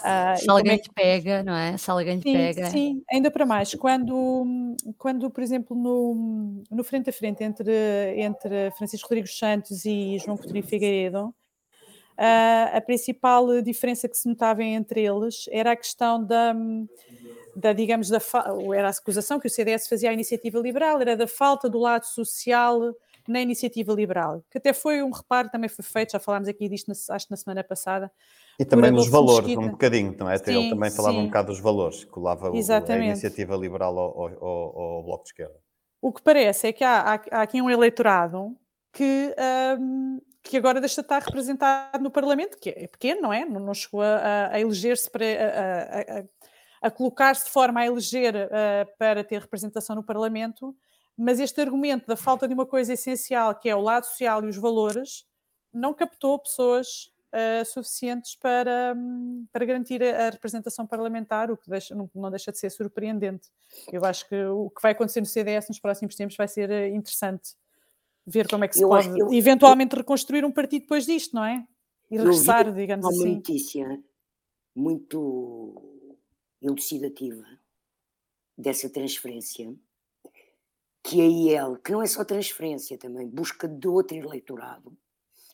Uh, 0.00 0.36
Se 0.36 0.50
alguém 0.50 0.74
é 0.74 0.78
que... 0.78 0.92
pega, 0.92 1.42
não 1.42 1.54
é? 1.54 1.76
Se 1.76 1.90
alguém 1.90 2.20
sim, 2.20 2.32
pega. 2.32 2.70
Sim, 2.70 3.02
ainda 3.10 3.30
para 3.30 3.46
mais. 3.46 3.74
Quando, 3.74 4.76
quando 4.98 5.30
por 5.30 5.42
exemplo, 5.42 5.76
no, 5.76 6.62
no 6.70 6.84
frente 6.84 7.10
a 7.10 7.12
frente 7.12 7.44
entre, 7.44 7.72
entre 8.20 8.70
Francisco 8.72 9.08
Rodrigues 9.08 9.38
Santos 9.38 9.84
e 9.84 10.18
João 10.18 10.36
Coutinho 10.36 10.62
Figueiredo, 10.62 11.28
uh, 11.28 12.76
a 12.76 12.80
principal 12.80 13.62
diferença 13.62 14.08
que 14.08 14.16
se 14.16 14.28
notava 14.28 14.62
entre 14.62 15.00
eles 15.00 15.46
era 15.50 15.72
a 15.72 15.76
questão 15.76 16.22
da, 16.22 16.54
da 17.56 17.72
digamos, 17.72 18.08
da 18.08 18.18
era 18.74 18.88
a 18.88 18.90
acusação 18.90 19.38
que 19.38 19.46
o 19.46 19.50
CDS 19.50 19.88
fazia 19.88 20.10
à 20.10 20.12
iniciativa 20.12 20.58
liberal, 20.58 21.00
era 21.00 21.16
da 21.16 21.26
falta 21.26 21.68
do 21.68 21.78
lado 21.78 22.04
social 22.04 22.94
na 23.30 23.40
iniciativa 23.40 23.92
liberal, 23.92 24.44
que 24.50 24.58
até 24.58 24.72
foi 24.72 25.02
um 25.02 25.10
reparo, 25.10 25.48
também 25.50 25.68
foi 25.68 25.84
feito, 25.84 26.12
já 26.12 26.18
falámos 26.18 26.48
aqui 26.48 26.68
disto, 26.68 26.90
acho 26.90 27.26
que 27.26 27.30
na 27.30 27.36
semana 27.36 27.64
passada. 27.64 28.10
E 28.58 28.64
também 28.64 28.90
nos 28.90 29.08
valores, 29.08 29.56
um 29.56 29.68
bocadinho, 29.68 30.14
não 30.18 30.28
é? 30.28 30.38
Sim, 30.38 30.56
ele 30.56 30.70
também 30.70 30.90
falava 30.90 31.14
sim. 31.14 31.22
um 31.22 31.26
bocado 31.26 31.48
dos 31.48 31.60
valores, 31.60 32.04
colava 32.04 32.50
o, 32.50 32.54
a 32.54 32.96
iniciativa 32.96 33.56
liberal 33.56 33.98
ao, 33.98 34.20
ao, 34.20 34.78
ao, 34.78 35.02
Bloco 35.02 35.24
de 35.24 35.30
Esquerda. 35.30 35.54
O 36.00 36.12
que 36.12 36.22
parece 36.22 36.68
é 36.68 36.72
que 36.72 36.84
há, 36.84 37.14
há, 37.14 37.20
há 37.30 37.42
aqui 37.42 37.60
um 37.60 37.70
eleitorado 37.70 38.56
que, 38.92 39.34
um, 39.80 40.20
que 40.42 40.56
agora 40.56 40.80
deixa 40.80 41.00
de 41.00 41.06
estar 41.06 41.22
representado 41.22 42.02
no 42.02 42.10
Parlamento, 42.10 42.58
que 42.58 42.70
é 42.70 42.86
pequeno, 42.86 43.22
não 43.22 43.32
é? 43.32 43.44
Não, 43.44 43.60
não 43.60 43.74
chegou 43.74 44.02
a, 44.02 44.50
a 44.52 44.60
eleger-se 44.60 45.10
para. 45.10 45.24
A, 45.24 46.18
a, 46.20 46.24
a 46.84 46.90
colocar-se 46.90 47.46
de 47.46 47.50
forma 47.50 47.80
a 47.80 47.86
eleger 47.86 48.34
uh, 48.34 48.98
para 48.98 49.24
ter 49.24 49.40
representação 49.40 49.96
no 49.96 50.02
Parlamento, 50.02 50.76
mas 51.16 51.38
este 51.38 51.60
argumento 51.60 52.06
da 52.06 52.16
falta 52.16 52.48
de 52.48 52.54
uma 52.54 52.66
coisa 52.66 52.92
essencial, 52.92 53.54
que 53.54 53.68
é 53.68 53.76
o 53.76 53.80
lado 53.80 54.04
social 54.04 54.44
e 54.44 54.48
os 54.48 54.56
valores, 54.56 55.24
não 55.72 55.94
captou 55.94 56.38
pessoas 56.38 57.12
uh, 57.34 57.64
suficientes 57.64 58.36
para, 58.36 58.94
um, 58.96 59.46
para 59.52 59.64
garantir 59.64 60.02
a, 60.02 60.26
a, 60.26 60.30
representação 60.30 60.86
parlamentar, 60.86 61.50
o 61.50 61.56
que 61.56 61.68
deixa, 61.68 61.94
não, 61.94 62.08
não, 62.14 62.30
deixa 62.30 62.52
de 62.52 62.58
ser 62.58 62.70
surpreendente. 62.70 63.48
Eu 63.92 64.04
acho 64.04 64.28
que 64.28 64.44
o 64.44 64.70
que 64.70 64.82
vai 64.82 64.92
acontecer 64.92 65.20
no 65.20 65.26
CDS 65.26 65.68
nos 65.68 65.80
próximos 65.80 66.14
tempos 66.14 66.36
vai 66.36 66.48
ser 66.48 66.70
uh, 66.70 66.94
interessante 66.94 67.50
ver 68.26 68.48
como 68.48 68.64
é 68.64 68.68
que 68.68 68.76
se 68.76 68.82
eu 68.82 68.88
pode 68.88 69.18
eu, 69.18 69.32
eventualmente 69.32 69.94
eu, 69.94 69.98
reconstruir 69.98 70.44
um 70.44 70.52
partido 70.52 70.82
depois 70.82 71.04
disto, 71.04 71.34
não 71.34 71.44
é? 71.44 71.66
E 72.10 72.16
regressar, 72.16 72.72
digamos 72.72 73.04
uma 73.04 73.12
assim. 73.12 73.28
Uma 73.28 73.34
notícia 73.36 74.02
muito 74.74 75.82
elucidativa 76.62 77.44
dessa 78.56 78.88
transferência 78.88 79.74
que 81.04 81.20
a 81.20 81.26
IEL, 81.26 81.76
que 81.76 81.92
não 81.92 82.00
é 82.00 82.06
só 82.06 82.24
transferência 82.24 82.96
também, 82.96 83.28
busca 83.28 83.68
de 83.68 83.86
outro 83.86 84.16
eleitorado 84.16 84.96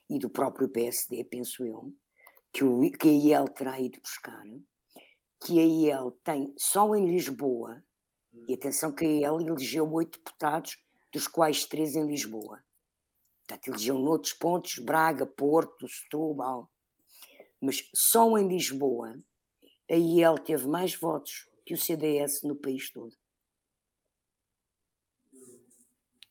e 0.08 0.16
do 0.16 0.30
próprio 0.30 0.68
PSD, 0.68 1.24
penso 1.24 1.66
eu, 1.66 1.92
que, 2.52 2.62
o, 2.62 2.88
que 2.92 3.08
a 3.08 3.12
IEL 3.12 3.48
terá 3.48 3.80
ido 3.80 4.00
buscar, 4.00 4.44
que 5.44 5.58
a 5.58 5.64
IEL 5.64 6.12
tem 6.22 6.54
só 6.56 6.94
em 6.94 7.10
Lisboa, 7.10 7.82
e 8.46 8.54
atenção 8.54 8.92
que 8.92 9.04
a 9.04 9.08
IEL 9.08 9.40
elegeu 9.40 9.92
oito 9.92 10.18
deputados, 10.18 10.78
dos 11.12 11.26
quais 11.26 11.64
três 11.64 11.96
em 11.96 12.06
Lisboa. 12.06 12.62
Portanto, 13.40 13.68
elegeu 13.68 13.98
noutros 13.98 14.32
pontos, 14.32 14.78
Braga, 14.78 15.26
Porto, 15.26 15.88
Setúbal, 15.88 16.70
mas 17.60 17.90
só 17.92 18.38
em 18.38 18.46
Lisboa 18.46 19.20
a 19.90 19.94
IEL 19.94 20.38
teve 20.38 20.68
mais 20.68 20.94
votos 20.94 21.50
que 21.66 21.74
o 21.74 21.78
CDS 21.78 22.42
no 22.44 22.54
país 22.54 22.92
todo. 22.92 23.19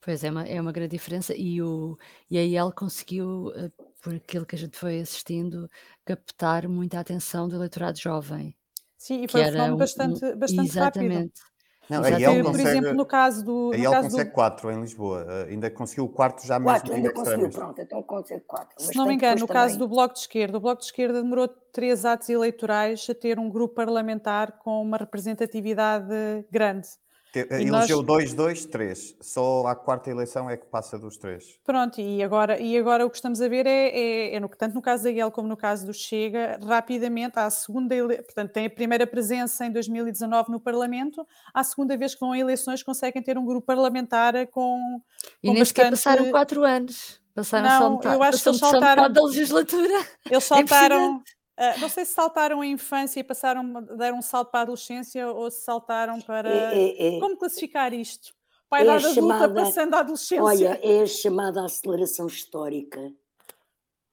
Pois 0.02 0.24
é 0.24 0.32
uma, 0.32 0.48
é 0.48 0.60
uma 0.62 0.72
grande 0.72 0.92
diferença 0.92 1.34
e, 1.36 1.62
o, 1.62 1.98
e 2.30 2.38
aí 2.38 2.56
ele 2.56 2.72
conseguiu, 2.72 3.52
eh, 3.56 3.70
por 4.02 4.16
aquilo 4.16 4.46
que 4.46 4.56
a 4.56 4.58
gente 4.60 4.78
foi 4.78 5.02
assistindo, 5.02 5.70
captar 6.06 6.68
muita 6.70 7.00
atenção 7.00 7.50
do 7.50 7.56
eleitorado 7.56 8.00
jovem. 8.00 8.56
Sim, 8.98 9.24
e 9.24 9.28
foi 9.28 9.42
um 9.42 9.46
fenómeno 9.46 9.78
bastante, 9.78 10.26
um, 10.26 10.38
bastante 10.38 10.70
exatamente. 10.70 11.14
rápido. 11.14 11.50
Não, 11.90 12.04
aí 12.04 12.24
ele 12.24 12.44
por 12.44 12.60
exemplo, 12.60 12.94
no 12.94 13.06
caso 13.06 13.44
do. 13.44 13.72
Aí 13.74 13.84
ele 13.84 13.88
consegue 13.88 14.30
do... 14.30 14.32
quatro 14.32 14.72
em 14.72 14.80
Lisboa, 14.80 15.26
uh, 15.26 15.50
ainda 15.50 15.72
conseguiu 15.72 16.06
o 16.06 16.10
quarto 16.10 16.46
já 16.46 16.60
mesmo. 16.60 16.72
Quatro, 16.72 16.94
ainda 16.94 17.12
conseguiu, 17.12 17.50
pronto, 17.50 17.82
então 17.82 18.04
consegue 18.04 18.42
quatro. 18.42 18.76
Se 18.78 18.96
não 18.96 19.08
me 19.08 19.16
engano, 19.16 19.42
no 19.42 19.48
também... 19.48 19.62
caso 19.62 19.80
do 19.80 19.88
Bloco 19.88 20.14
de 20.14 20.20
Esquerda, 20.20 20.58
o 20.58 20.62
Bloco 20.62 20.82
de 20.82 20.86
Esquerda 20.86 21.24
demorou 21.24 21.48
três 21.48 22.06
atos 22.06 22.30
eleitorais 22.30 23.08
a 23.10 23.16
ter 23.16 23.40
um 23.40 23.50
grupo 23.50 23.74
parlamentar 23.74 24.60
com 24.60 24.82
uma 24.82 24.98
representatividade 24.98 26.46
grande. 26.52 26.88
Elegeu 27.36 28.02
2, 28.02 28.34
2, 28.34 28.66
3. 28.66 29.18
Só 29.22 29.68
a 29.68 29.76
quarta 29.76 30.10
eleição 30.10 30.50
é 30.50 30.58
que 30.58 30.66
passa 30.66 30.98
dos 30.98 31.18
três. 31.18 31.60
Pronto, 31.64 32.02
e 32.02 32.24
agora, 32.24 32.60
e 32.60 32.78
agora 32.78 33.06
o 33.06 33.10
que 33.10 33.18
estamos 33.18 33.40
a 33.42 33.48
ver 33.48 33.68
é, 33.68 33.90
é, 33.90 34.36
é 34.36 34.40
no, 34.40 34.50
tanto 34.50 34.74
no 34.74 34.82
caso 34.82 35.04
da 35.04 35.12
IEL 35.12 35.30
como 35.32 35.48
no 35.48 35.56
caso 35.56 35.86
do 35.86 35.94
Chega, 35.94 36.60
rapidamente, 36.64 37.38
à 37.38 37.50
segunda 37.50 37.96
portanto, 38.24 38.52
tem 38.52 38.66
a 38.66 38.70
primeira 38.70 39.06
presença 39.06 39.66
em 39.66 39.72
2019 39.72 40.52
no 40.52 40.60
Parlamento, 40.60 41.26
à 41.54 41.64
segunda 41.64 41.96
vez 41.96 42.16
que 42.16 42.20
vão 42.20 42.32
a 42.32 42.40
eleições 42.40 42.82
conseguem 42.82 43.22
ter 43.22 43.38
um 43.38 43.46
grupo 43.46 43.68
parlamentar 43.68 44.48
com. 44.48 45.02
E 45.44 45.48
com 45.48 45.54
nem 45.54 45.60
bastante... 45.60 45.92
passaram 45.92 46.32
quatro 46.32 46.64
anos. 46.64 47.20
Passaram 47.36 47.70
não, 47.70 47.80
só 47.80 47.90
metade, 47.92 48.16
eu 48.16 48.24
acho 48.24 48.44
que 48.44 48.50
eles 48.50 48.60
saltaram 48.60 49.12
da 49.12 49.24
legislatura. 49.24 50.06
Eles 50.30 50.44
saltaram. 50.46 51.22
Uh, 51.60 51.78
não 51.82 51.90
sei 51.90 52.06
se 52.06 52.14
saltaram 52.14 52.62
a 52.62 52.66
infância 52.66 53.20
e 53.20 53.24
passaram, 53.24 53.84
deram 53.98 54.20
um 54.20 54.22
salto 54.22 54.50
para 54.50 54.62
a 54.62 54.64
adolescência 54.64 55.28
ou 55.28 55.52
se 55.52 55.62
saltaram 55.62 56.22
para. 56.22 56.50
É, 56.50 56.74
é, 56.74 57.18
é, 57.18 57.20
Como 57.20 57.36
classificar 57.36 57.94
isto? 57.94 58.34
Pai 58.70 58.84
é 58.84 58.86
da 58.86 58.94
adulta 58.96 59.14
chamada, 59.14 59.54
passando 59.54 59.94
à 59.94 60.00
adolescência. 60.00 60.42
Olha, 60.42 60.80
é 60.82 61.02
a 61.02 61.06
chamada 61.06 61.66
aceleração 61.66 62.28
histórica 62.28 63.12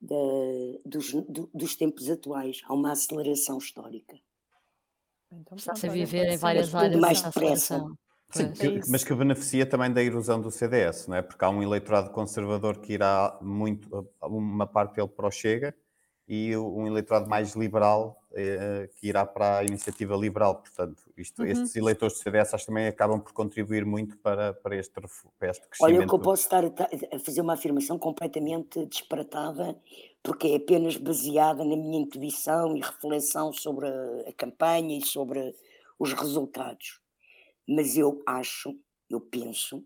de, 0.01 0.81
dos, 0.85 1.13
do, 1.13 1.49
dos 1.55 1.77
tempos 1.77 2.11
atuais. 2.11 2.63
Há 2.65 2.75
uma 2.75 2.91
aceleração 2.91 3.59
histórica. 3.59 4.19
Então, 5.31 5.57
Está-se 5.57 5.87
a 5.87 5.93
viver 5.93 6.29
em 6.33 6.37
várias 6.39 6.75
áreas. 6.75 7.01
mais 7.01 7.23
depressa. 7.23 7.87
Sim, 8.31 8.53
que, 8.53 8.81
mas 8.91 9.05
que 9.05 9.15
beneficia 9.15 9.65
também 9.65 9.93
da 9.93 10.03
erosão 10.03 10.41
do 10.41 10.51
CDS, 10.51 11.07
não 11.07 11.17
é? 11.17 11.23
Porque 11.23 11.45
há 11.45 11.49
um 11.49 11.63
eleitorado 11.63 12.11
conservador 12.11 12.81
que 12.81 12.93
irá 12.93 13.39
muito, 13.41 14.09
uma 14.21 14.67
parte 14.67 14.97
dele 14.97 15.07
para 15.07 15.29
o 15.29 15.31
Chega, 15.31 15.73
e 16.29 16.57
um 16.57 16.87
eleitorado 16.87 17.29
mais 17.29 17.55
liberal 17.55 18.21
eh, 18.39 18.91
que 18.97 19.09
irá 19.09 19.25
para 19.25 19.59
a 19.59 19.65
iniciativa 19.65 20.17
liberal. 20.17 20.57
Portanto, 20.57 21.03
isto, 21.17 21.41
uhum. 21.41 21.49
estes 21.49 21.77
eleitores 21.77 22.19
do 22.19 22.23
CDS 22.23 22.53
acho, 22.53 22.67
também 22.67 22.89
acabam 22.89 23.21
por 23.21 23.33
contribuir 23.33 23.87
muito 23.87 24.19
para, 24.19 24.53
para, 24.53 24.77
este, 24.77 24.93
para 25.39 25.51
este 25.51 25.69
crescimento. 25.69 25.99
Olha, 25.99 26.07
que 26.07 26.15
eu 26.15 26.19
posso 26.19 26.43
estar 26.43 26.65
a, 26.65 27.19
fazer 27.21 27.41
uma 27.41 27.55
afirmação 27.55 27.97
completamente 27.97 28.85
disparatada, 28.87 29.81
porque 30.23 30.49
é 30.49 30.57
apenas 30.57 30.97
baseada 30.97 31.65
na 31.65 31.77
minha 31.77 32.01
intuição 32.01 32.77
e 32.77 32.81
reflexão 32.81 33.53
sobre 33.53 33.87
a, 33.87 34.29
a 34.29 34.33
campanha 34.33 34.99
e 34.99 35.07
sobre 35.07 35.55
os 35.97 36.13
resultados. 36.13 37.01
Mas 37.69 37.97
eu 37.97 38.21
acho, 38.27 38.77
eu 39.09 39.21
penso, 39.21 39.83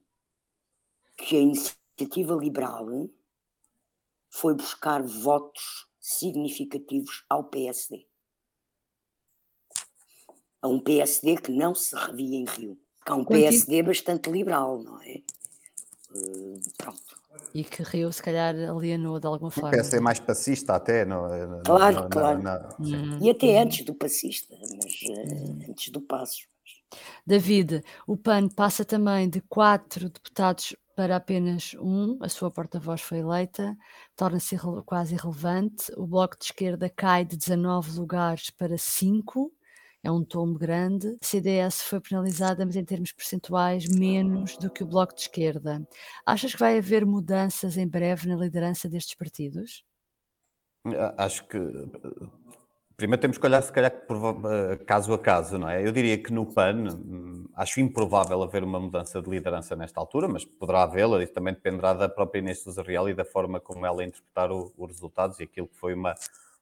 que 1.18 1.36
a 1.36 1.40
iniciativa 1.40 2.34
liberal 2.34 2.86
foi 4.30 4.54
buscar 4.54 5.02
votos 5.02 5.89
significativos 6.10 7.24
ao 7.28 7.44
PSD. 7.44 8.06
A 10.60 10.68
um 10.68 10.80
PSD 10.80 11.36
que 11.36 11.52
não 11.52 11.74
se 11.74 11.94
revia 11.94 12.36
em 12.36 12.44
Rio. 12.44 12.78
Há 13.06 13.14
um 13.14 13.24
PSD 13.24 13.82
bastante 13.82 14.30
liberal, 14.30 14.82
não 14.82 15.00
é? 15.02 15.22
Uh, 16.10 16.60
pronto. 16.76 17.20
E 17.54 17.64
que 17.64 17.82
Rio, 17.82 18.12
se 18.12 18.22
calhar, 18.22 18.54
alienou 18.54 19.18
de 19.18 19.26
alguma 19.26 19.50
forma. 19.50 19.68
O 19.68 19.72
PSD 19.72 19.96
é 19.96 20.00
mais 20.00 20.20
passista, 20.20 20.74
até. 20.74 21.04
Não, 21.04 21.32
é? 21.32 21.62
claro, 21.64 22.08
claro. 22.10 22.42
Uhum. 22.78 23.18
E 23.22 23.30
até 23.30 23.46
uhum. 23.46 23.62
antes 23.62 23.84
do 23.84 23.94
passista, 23.94 24.54
mas 24.60 24.94
uh, 25.02 25.70
antes 25.70 25.88
do 25.90 26.00
Passos. 26.00 26.48
David, 27.24 27.84
o 28.06 28.16
PAN 28.16 28.48
passa 28.48 28.84
também 28.84 29.28
de 29.28 29.40
quatro 29.42 30.10
deputados 30.10 30.74
para 31.00 31.16
apenas 31.16 31.74
um, 31.80 32.18
a 32.20 32.28
sua 32.28 32.50
porta-voz 32.50 33.00
foi 33.00 33.20
eleita, 33.20 33.74
torna-se 34.14 34.54
quase 34.84 35.14
irrelevante. 35.14 35.90
O 35.96 36.06
Bloco 36.06 36.36
de 36.38 36.44
Esquerda 36.44 36.90
cai 36.90 37.24
de 37.24 37.38
19 37.38 37.98
lugares 37.98 38.50
para 38.50 38.76
5, 38.76 39.50
é 40.02 40.12
um 40.12 40.22
tombo 40.22 40.58
grande. 40.58 41.16
A 41.22 41.24
CDS 41.24 41.80
foi 41.80 42.02
penalizada, 42.02 42.66
mas 42.66 42.76
em 42.76 42.84
termos 42.84 43.12
percentuais, 43.12 43.86
menos 43.88 44.58
do 44.58 44.68
que 44.68 44.84
o 44.84 44.86
Bloco 44.86 45.14
de 45.14 45.22
Esquerda. 45.22 45.82
Achas 46.26 46.52
que 46.52 46.60
vai 46.60 46.76
haver 46.76 47.06
mudanças 47.06 47.78
em 47.78 47.88
breve 47.88 48.28
na 48.28 48.36
liderança 48.36 48.86
destes 48.86 49.14
partidos? 49.14 49.82
Acho 51.16 51.48
que 51.48 51.56
Primeiro 53.00 53.18
temos 53.22 53.38
que 53.38 53.46
olhar, 53.46 53.62
se 53.62 53.72
calhar, 53.72 53.90
eh, 53.94 54.76
caso 54.84 55.14
a 55.14 55.18
caso, 55.18 55.56
não 55.56 55.70
é? 55.70 55.82
Eu 55.82 55.90
diria 55.90 56.22
que 56.22 56.30
no 56.30 56.44
PAN 56.44 56.84
hum, 56.94 57.46
acho 57.54 57.80
improvável 57.80 58.42
haver 58.42 58.62
uma 58.62 58.78
mudança 58.78 59.22
de 59.22 59.30
liderança 59.30 59.74
nesta 59.74 59.98
altura, 59.98 60.28
mas 60.28 60.44
poderá 60.44 60.82
havê-la, 60.82 61.22
e 61.22 61.26
também 61.26 61.54
dependerá 61.54 61.94
da 61.94 62.10
própria 62.10 62.40
Inês 62.40 62.62
Sousa 62.62 62.82
Real 62.82 63.08
e 63.08 63.14
da 63.14 63.24
forma 63.24 63.58
como 63.58 63.86
ela 63.86 64.04
interpretar 64.04 64.52
os 64.52 64.70
resultados 64.86 65.40
e 65.40 65.44
aquilo 65.44 65.66
que 65.66 65.78
foi 65.78 65.94
uma, 65.94 66.14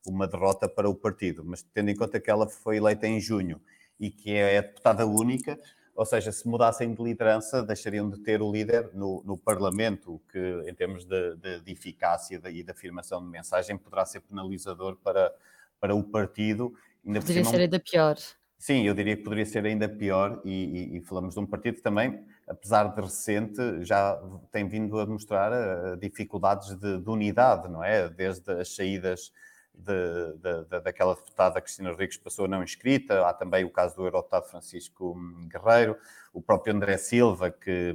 uma 0.06 0.28
derrota 0.28 0.68
para 0.68 0.88
o 0.88 0.94
partido. 0.94 1.42
Mas 1.44 1.64
tendo 1.74 1.90
em 1.90 1.96
conta 1.96 2.20
que 2.20 2.30
ela 2.30 2.48
foi 2.48 2.76
eleita 2.76 3.08
em 3.08 3.18
junho 3.18 3.60
e 3.98 4.08
que 4.08 4.30
é 4.32 4.58
a 4.58 4.60
deputada 4.60 5.04
única, 5.04 5.58
ou 5.92 6.06
seja, 6.06 6.30
se 6.30 6.46
mudassem 6.46 6.94
de 6.94 7.02
liderança, 7.02 7.64
deixariam 7.64 8.08
de 8.08 8.20
ter 8.20 8.40
o 8.40 8.52
líder 8.52 8.92
no, 8.94 9.24
no 9.26 9.36
Parlamento, 9.36 10.14
o 10.14 10.18
que, 10.30 10.62
em 10.68 10.72
termos 10.72 11.04
de, 11.04 11.34
de, 11.34 11.60
de 11.62 11.72
eficácia 11.72 12.40
e 12.44 12.62
de 12.62 12.70
afirmação 12.70 13.20
de 13.20 13.28
mensagem, 13.28 13.76
poderá 13.76 14.06
ser 14.06 14.20
penalizador 14.20 14.94
para 15.02 15.34
para 15.80 15.94
o 15.94 16.02
partido. 16.02 16.72
Ainda 17.06 17.20
poderia 17.20 17.44
ser 17.44 17.60
ainda 17.60 17.80
pior. 17.80 18.16
Sim, 18.58 18.82
eu 18.82 18.92
diria 18.92 19.16
que 19.16 19.22
poderia 19.22 19.46
ser 19.46 19.64
ainda 19.64 19.88
pior, 19.88 20.42
e, 20.44 20.50
e, 20.50 20.96
e, 20.96 21.00
falamos 21.02 21.34
de 21.34 21.40
um 21.40 21.46
partido 21.46 21.76
que 21.76 21.82
também, 21.82 22.26
apesar 22.46 22.92
de 22.92 23.00
recente, 23.00 23.84
já 23.84 24.20
tem 24.50 24.66
vindo 24.66 24.98
a 24.98 25.06
mostrar 25.06 25.52
uh, 25.52 25.96
dificuldades 25.96 26.76
de, 26.76 26.98
de, 26.98 27.08
unidade, 27.08 27.68
não 27.68 27.84
é? 27.84 28.08
Desde 28.08 28.50
as 28.50 28.74
saídas 28.74 29.32
de, 29.72 30.64
de, 30.64 30.80
daquela 30.80 31.14
deputada 31.14 31.60
Cristina 31.60 31.90
Rodrigues 31.90 32.16
passou 32.16 32.46
a 32.46 32.48
não 32.48 32.64
inscrita, 32.64 33.24
há 33.28 33.32
também 33.32 33.64
o 33.64 33.70
caso 33.70 33.94
do 33.94 34.04
eurodeputado 34.04 34.48
Francisco 34.48 35.16
Guerreiro, 35.46 35.96
o 36.32 36.42
próprio 36.42 36.74
André 36.74 36.98
Silva, 36.98 37.52
que, 37.52 37.94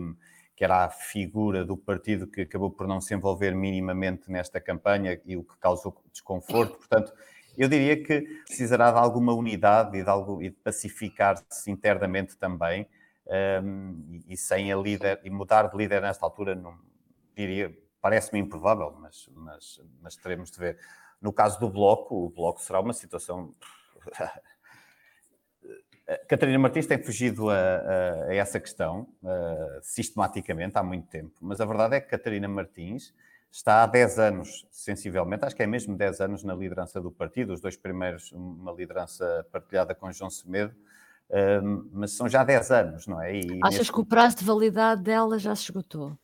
que 0.55 0.63
era 0.63 0.85
a 0.85 0.89
figura 0.89 1.65
do 1.65 1.75
partido 1.75 2.25
que 2.25 2.41
acabou 2.41 2.71
por 2.71 2.87
não 2.87 3.01
se 3.01 3.13
envolver 3.13 3.53
minimamente 3.53 4.31
nesta 4.31 4.61
campanha 4.61 5.19
e 5.25 5.35
o 5.35 5.43
que 5.43 5.57
causou 5.57 6.01
desconforto, 6.09 6.77
portanto 6.77 7.11
eu 7.57 7.67
diria 7.67 8.01
que 8.01 8.21
precisará 8.45 8.91
de 8.91 8.97
alguma 8.97 9.33
unidade 9.33 9.97
e 9.97 10.03
de, 10.03 10.09
algo, 10.09 10.41
e 10.41 10.49
de 10.49 10.55
pacificar-se 10.55 11.69
internamente 11.69 12.35
também, 12.37 12.87
um, 13.63 14.21
e, 14.27 14.35
sem 14.35 14.71
a 14.71 14.75
líder, 14.75 15.21
e 15.23 15.29
mudar 15.29 15.69
de 15.69 15.77
líder 15.77 16.01
nesta 16.01 16.25
altura, 16.25 16.55
não, 16.55 16.77
diria, 17.35 17.75
parece-me 18.01 18.39
improvável, 18.39 18.95
mas, 18.99 19.29
mas, 19.33 19.81
mas 20.01 20.15
teremos 20.15 20.51
de 20.51 20.59
ver. 20.59 20.79
No 21.21 21.31
caso 21.31 21.59
do 21.59 21.69
Bloco, 21.69 22.25
o 22.25 22.29
Bloco 22.29 22.61
será 22.61 22.79
uma 22.79 22.93
situação. 22.93 23.55
Catarina 26.27 26.59
Martins 26.59 26.85
tem 26.85 27.01
fugido 27.01 27.49
a, 27.49 27.55
a, 27.55 28.25
a 28.25 28.35
essa 28.35 28.59
questão 28.59 29.07
uh, 29.23 29.79
sistematicamente 29.81 30.77
há 30.77 30.83
muito 30.83 31.07
tempo, 31.07 31.33
mas 31.39 31.61
a 31.61 31.65
verdade 31.65 31.95
é 31.95 32.01
que 32.01 32.09
Catarina 32.09 32.47
Martins 32.47 33.13
está 33.53 33.83
há 33.83 33.85
10 33.85 34.17
anos, 34.17 34.65
sensivelmente, 34.71 35.45
acho 35.45 35.55
que 35.55 35.61
é 35.61 35.67
mesmo 35.67 35.95
10 35.95 36.21
anos 36.21 36.43
na 36.43 36.55
liderança 36.55 36.99
do 36.99 37.11
partido, 37.11 37.53
os 37.53 37.61
dois 37.61 37.77
primeiros, 37.77 38.31
uma 38.31 38.71
liderança 38.71 39.45
partilhada 39.51 39.93
com 39.93 40.11
João 40.11 40.31
Semedo, 40.31 40.73
um, 41.63 41.87
mas 41.93 42.13
são 42.13 42.27
já 42.27 42.43
10 42.43 42.71
anos, 42.71 43.07
não 43.07 43.21
é? 43.21 43.35
E 43.35 43.59
Achas 43.61 43.77
neste... 43.77 43.93
que 43.93 43.99
o 43.99 44.05
prazo 44.05 44.37
de 44.37 44.43
validade 44.43 45.03
dela 45.03 45.37
já 45.37 45.55
se 45.55 45.63
esgotou? 45.63 46.17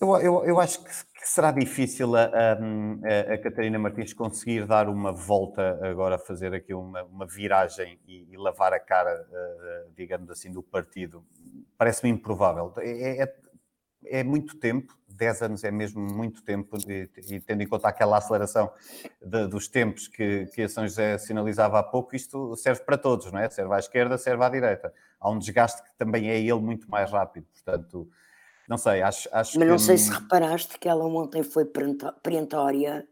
Eu, 0.00 0.16
eu, 0.16 0.44
eu 0.44 0.60
acho 0.60 0.82
que, 0.82 0.90
será 1.24 1.50
difícil 1.50 2.14
a, 2.16 2.22
a, 2.24 3.34
a, 3.34 3.38
Catarina 3.38 3.78
Martins 3.78 4.14
conseguir 4.14 4.64
dar 4.64 4.88
uma 4.88 5.12
volta 5.12 5.78
agora, 5.82 6.18
fazer 6.18 6.54
aqui 6.54 6.72
uma, 6.72 7.02
uma 7.02 7.26
viragem 7.26 8.00
e, 8.06 8.26
e, 8.32 8.36
lavar 8.36 8.72
a 8.72 8.80
cara, 8.80 9.26
uh, 9.28 9.92
digamos 9.94 10.30
assim, 10.30 10.50
do 10.50 10.62
partido. 10.62 11.22
Parece-me 11.76 12.10
improvável. 12.10 12.72
É, 12.78 13.24
é, 13.24 13.34
é 14.06 14.24
muito 14.24 14.56
tempo 14.56 14.99
10 15.20 15.42
anos 15.42 15.64
é 15.64 15.70
mesmo 15.70 16.00
muito 16.00 16.42
tempo, 16.42 16.78
e, 16.88 17.08
e 17.28 17.40
tendo 17.40 17.62
em 17.62 17.66
conta 17.66 17.88
aquela 17.88 18.16
aceleração 18.16 18.72
de, 19.22 19.46
dos 19.46 19.68
tempos 19.68 20.08
que, 20.08 20.46
que 20.46 20.62
a 20.62 20.68
São 20.68 20.88
José 20.88 21.18
sinalizava 21.18 21.78
há 21.78 21.82
pouco, 21.82 22.16
isto 22.16 22.56
serve 22.56 22.82
para 22.82 22.96
todos, 22.96 23.30
não 23.30 23.38
é? 23.38 23.48
Serve 23.50 23.74
à 23.74 23.78
esquerda, 23.78 24.16
serve 24.16 24.42
à 24.42 24.48
direita. 24.48 24.92
Há 25.20 25.30
um 25.30 25.38
desgaste 25.38 25.82
que 25.82 25.94
também 25.98 26.30
é 26.30 26.40
ele 26.40 26.60
muito 26.60 26.90
mais 26.90 27.12
rápido, 27.12 27.46
portanto, 27.52 28.08
não 28.66 28.78
sei, 28.78 29.02
acho, 29.02 29.28
acho 29.30 29.58
Mas 29.58 29.68
não 29.68 29.76
que... 29.76 29.82
sei 29.82 29.98
se 29.98 30.10
reparaste 30.10 30.78
que 30.78 30.88
ela 30.88 31.04
ontem 31.04 31.42
foi 31.42 31.66
perentória 32.22 33.06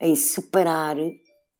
em 0.00 0.14
separar 0.14 0.96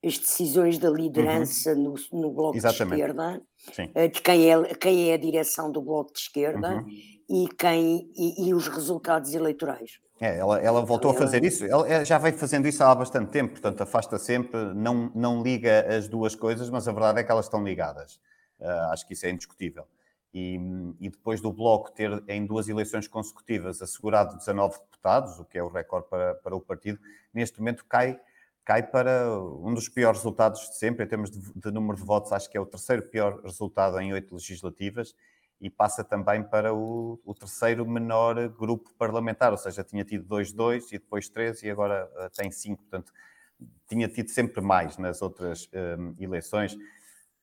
as 0.05 0.19
decisões 0.19 0.79
da 0.79 0.91
liderança 0.91 1.73
uhum. 1.73 1.95
no, 2.13 2.21
no 2.21 2.31
Bloco 2.33 2.57
Exatamente. 2.57 2.97
de 2.97 3.01
Esquerda, 3.01 3.43
Sim. 3.73 3.91
Eh, 3.95 4.09
de 4.09 4.21
quem 4.21 4.53
é, 4.53 4.75
quem 4.75 5.11
é 5.11 5.15
a 5.15 5.17
direção 5.17 5.73
do 5.73 5.81
Bloco 5.81 6.13
de 6.13 6.21
Esquerda, 6.21 6.77
uhum 6.77 7.18
e, 7.29 7.49
quem, 7.59 8.11
e, 8.17 8.49
e 8.49 8.55
os 8.55 8.69
resultados 8.69 9.35
eleitorais. 9.35 10.01
É, 10.21 10.39
ela, 10.39 10.59
ela 10.59 10.85
voltou 10.85 11.13
a 11.13 11.15
fazer 11.15 11.45
isso, 11.45 11.65
ela 11.65 12.05
já 12.05 12.19
vem 12.19 12.33
fazendo 12.33 12.67
isso 12.67 12.83
há 12.83 12.93
bastante 12.95 13.31
tempo, 13.31 13.53
portanto 13.53 13.83
afasta 13.83 14.19
sempre, 14.19 14.75
não, 14.75 15.13
não 15.15 15.43
liga 15.43 15.87
as 15.97 16.09
duas 16.09 16.35
coisas, 16.35 16.69
mas 16.71 16.89
a 16.89 16.93
verdade 16.93 17.21
é 17.21 17.25
que 17.25 17.31
elas 17.31 17.47
estão 17.47 17.63
ligadas. 17.63 18.21
Uh, 18.59 18.91
acho 18.91 19.07
que 19.07 19.13
isso 19.13 19.27
é 19.27 19.31
indiscutível. 19.31 19.87
E, 20.35 20.59
e, 21.01 21.09
depois 21.09 21.41
do 21.41 21.53
Bloco 21.53 21.93
ter 21.93 22.23
em 22.27 22.45
duas 22.45 22.69
eleições 22.69 23.07
consecutivas 23.07 23.81
assegurado 23.81 24.37
19 24.37 24.79
deputados, 24.79 25.39
o 25.39 25.45
que 25.45 25.57
é 25.57 25.63
o 25.63 25.69
recorde 25.69 26.09
para, 26.09 26.35
para 26.35 26.57
o 26.57 26.61
partido, 26.61 26.99
neste 27.33 27.61
momento 27.61 27.85
cai, 27.89 28.19
cai 28.65 28.83
para 28.83 29.33
um 29.41 29.73
dos 29.73 29.89
piores 29.89 30.19
resultados 30.19 30.61
de 30.69 30.77
sempre, 30.77 31.05
em 31.05 31.09
termos 31.09 31.31
de, 31.31 31.41
de 31.41 31.71
número 31.71 31.97
de 31.97 32.05
votos, 32.05 32.33
acho 32.33 32.51
que 32.51 32.59
é 32.59 32.61
o 32.61 32.67
terceiro 32.67 33.03
pior 33.03 33.41
resultado 33.43 33.99
em 34.01 34.13
oito 34.13 34.35
legislativas 34.35 35.15
e 35.61 35.69
passa 35.69 36.05
também 36.05 36.43
para 36.43 36.73
o, 36.73 37.21
o, 37.25 37.35
terceiro 37.35 37.85
menor 37.87 38.49
grupo 38.49 38.93
parlamentar, 38.97 39.51
ou 39.51 39.59
seja, 39.59 39.83
tinha 39.83 40.05
tido 40.05 40.25
dois, 40.25 40.53
dois 40.53 40.87
e 40.93 40.99
depois 40.99 41.29
três 41.29 41.63
e 41.63 41.71
agora 41.71 42.09
uh, 42.15 42.31
tem 42.31 42.51
cinco, 42.51 42.83
portanto, 42.83 43.13
tinha 43.89 44.09
tido 44.09 44.29
sempre 44.31 44.61
mais 44.61 44.97
nas 44.99 45.21
outras 45.21 45.69
um, 45.99 46.15
eleições. 46.19 46.77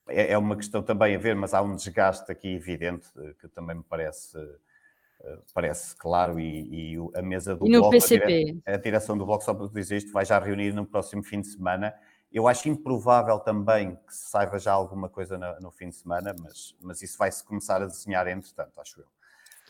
É, 0.07 0.31
é, 0.31 0.37
uma 0.37 0.55
questão 0.55 0.81
também 0.81 1.15
a 1.15 1.19
ver, 1.19 1.35
mas 1.35 1.53
há 1.53 1.61
um 1.61 1.75
desgaste 1.75 2.31
aqui 2.31 2.55
evidente 2.55 3.07
uh, 3.17 3.33
que 3.35 3.49
também 3.49 3.75
me 3.75 3.83
parece, 3.83 4.37
uh, 4.37 5.43
parece 5.53 5.93
claro 5.97 6.39
e, 6.39 6.93
e, 6.93 6.97
a 7.15 7.21
mesa 7.21 7.53
do 7.53 7.67
e 7.67 7.71
Bloco? 7.71 7.95
A, 7.95 7.99
dire, 7.99 8.61
a 8.65 8.77
direção 8.77 9.17
do 9.17 9.25
Bloco, 9.25 9.43
só 9.43 9.53
para 9.53 9.67
dizer 9.67 9.97
isto, 9.97 10.13
vai 10.13 10.23
já 10.23 10.39
reunir 10.39 10.73
no 10.73 10.85
próximo 10.85 11.21
fim 11.21 11.41
de 11.41 11.47
semana 11.47 11.93
eu 12.35 12.49
acho 12.49 12.67
improvável 12.67 13.39
também 13.39 13.95
que 14.05 14.13
se 14.13 14.29
saiba 14.29 14.59
já 14.59 14.73
alguma 14.73 15.07
coisa 15.07 15.37
no, 15.37 15.59
no 15.61 15.71
fim 15.71 15.87
de 15.87 15.95
semana, 15.95 16.35
mas, 16.37 16.75
mas 16.81 17.01
isso 17.01 17.17
vai-se 17.17 17.41
começar 17.41 17.81
a 17.81 17.85
desenhar 17.85 18.27
entretanto, 18.27 18.77
acho 18.81 18.99
eu. 18.99 19.05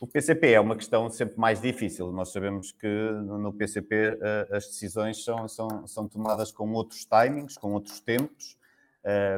O 0.02 0.08
PCP 0.08 0.52
é 0.52 0.60
uma 0.60 0.76
questão 0.76 1.08
sempre 1.12 1.40
mais 1.40 1.62
difícil. 1.62 2.12
Nós 2.12 2.32
sabemos 2.32 2.72
que 2.72 2.88
no 2.88 3.54
PCP 3.54 4.18
eh, 4.20 4.48
as 4.52 4.66
decisões 4.66 5.24
são, 5.24 5.48
são, 5.48 5.88
são 5.88 6.08
tomadas 6.08 6.52
com 6.52 6.70
outros 6.74 7.06
timings, 7.06 7.56
com 7.56 7.72
outros 7.72 8.00
tempos. 8.00 8.58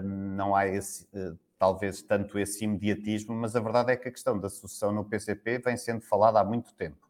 Não 0.02 0.56
há 0.56 0.66
esse, 0.66 1.06
eh, 1.14 1.34
talvez 1.60 2.02
tanto 2.02 2.40
esse 2.40 2.64
imediatismo, 2.64 3.36
mas 3.36 3.56
a 3.56 3.60
verdade 3.60 3.92
é 3.92 3.98
que 3.98 4.08
a 4.08 4.12
questão 4.12 4.40
da 4.40 4.50
sucessão 4.50 4.92
no 4.94 5.04
PCP 5.04 5.60
vem 5.60 5.76
sendo 5.76 6.02
falada 6.02 6.40
há 6.40 6.44
muito 6.46 6.74
tempo. 6.74 7.08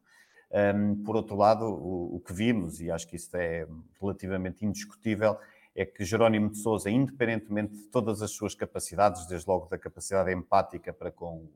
Por 1.06 1.16
outro 1.16 1.36
lado, 1.36 1.66
o 1.66 2.22
que 2.26 2.34
vimos, 2.34 2.80
e 2.82 2.90
acho 2.90 3.08
que 3.08 3.18
isso 3.18 3.36
é 3.36 3.68
relativamente 4.00 4.66
indiscutível, 4.66 5.38
é 5.78 5.86
que 5.86 6.04
Jerónimo 6.04 6.50
de 6.50 6.58
Souza, 6.58 6.90
independentemente 6.90 7.74
de 7.74 7.84
todas 7.84 8.24
as 8.24 8.32
suas 8.32 8.56
capacidades, 8.56 9.28
desde 9.28 9.48
logo 9.48 9.68
da 9.68 9.78
capacidade 9.78 10.34
empática 10.34 10.92
para 10.92 11.12
com 11.12 11.48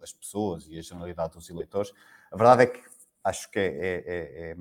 as 0.00 0.12
pessoas 0.12 0.68
e 0.68 0.78
a 0.78 0.82
generalidade 0.82 1.32
dos 1.32 1.50
eleitores, 1.50 1.92
a 2.30 2.36
verdade 2.36 2.62
é 2.62 2.66
que 2.66 2.80
acho 3.24 3.50
que 3.50 3.58
é, 3.58 3.66
é, 3.66 4.02
é, 4.06 4.56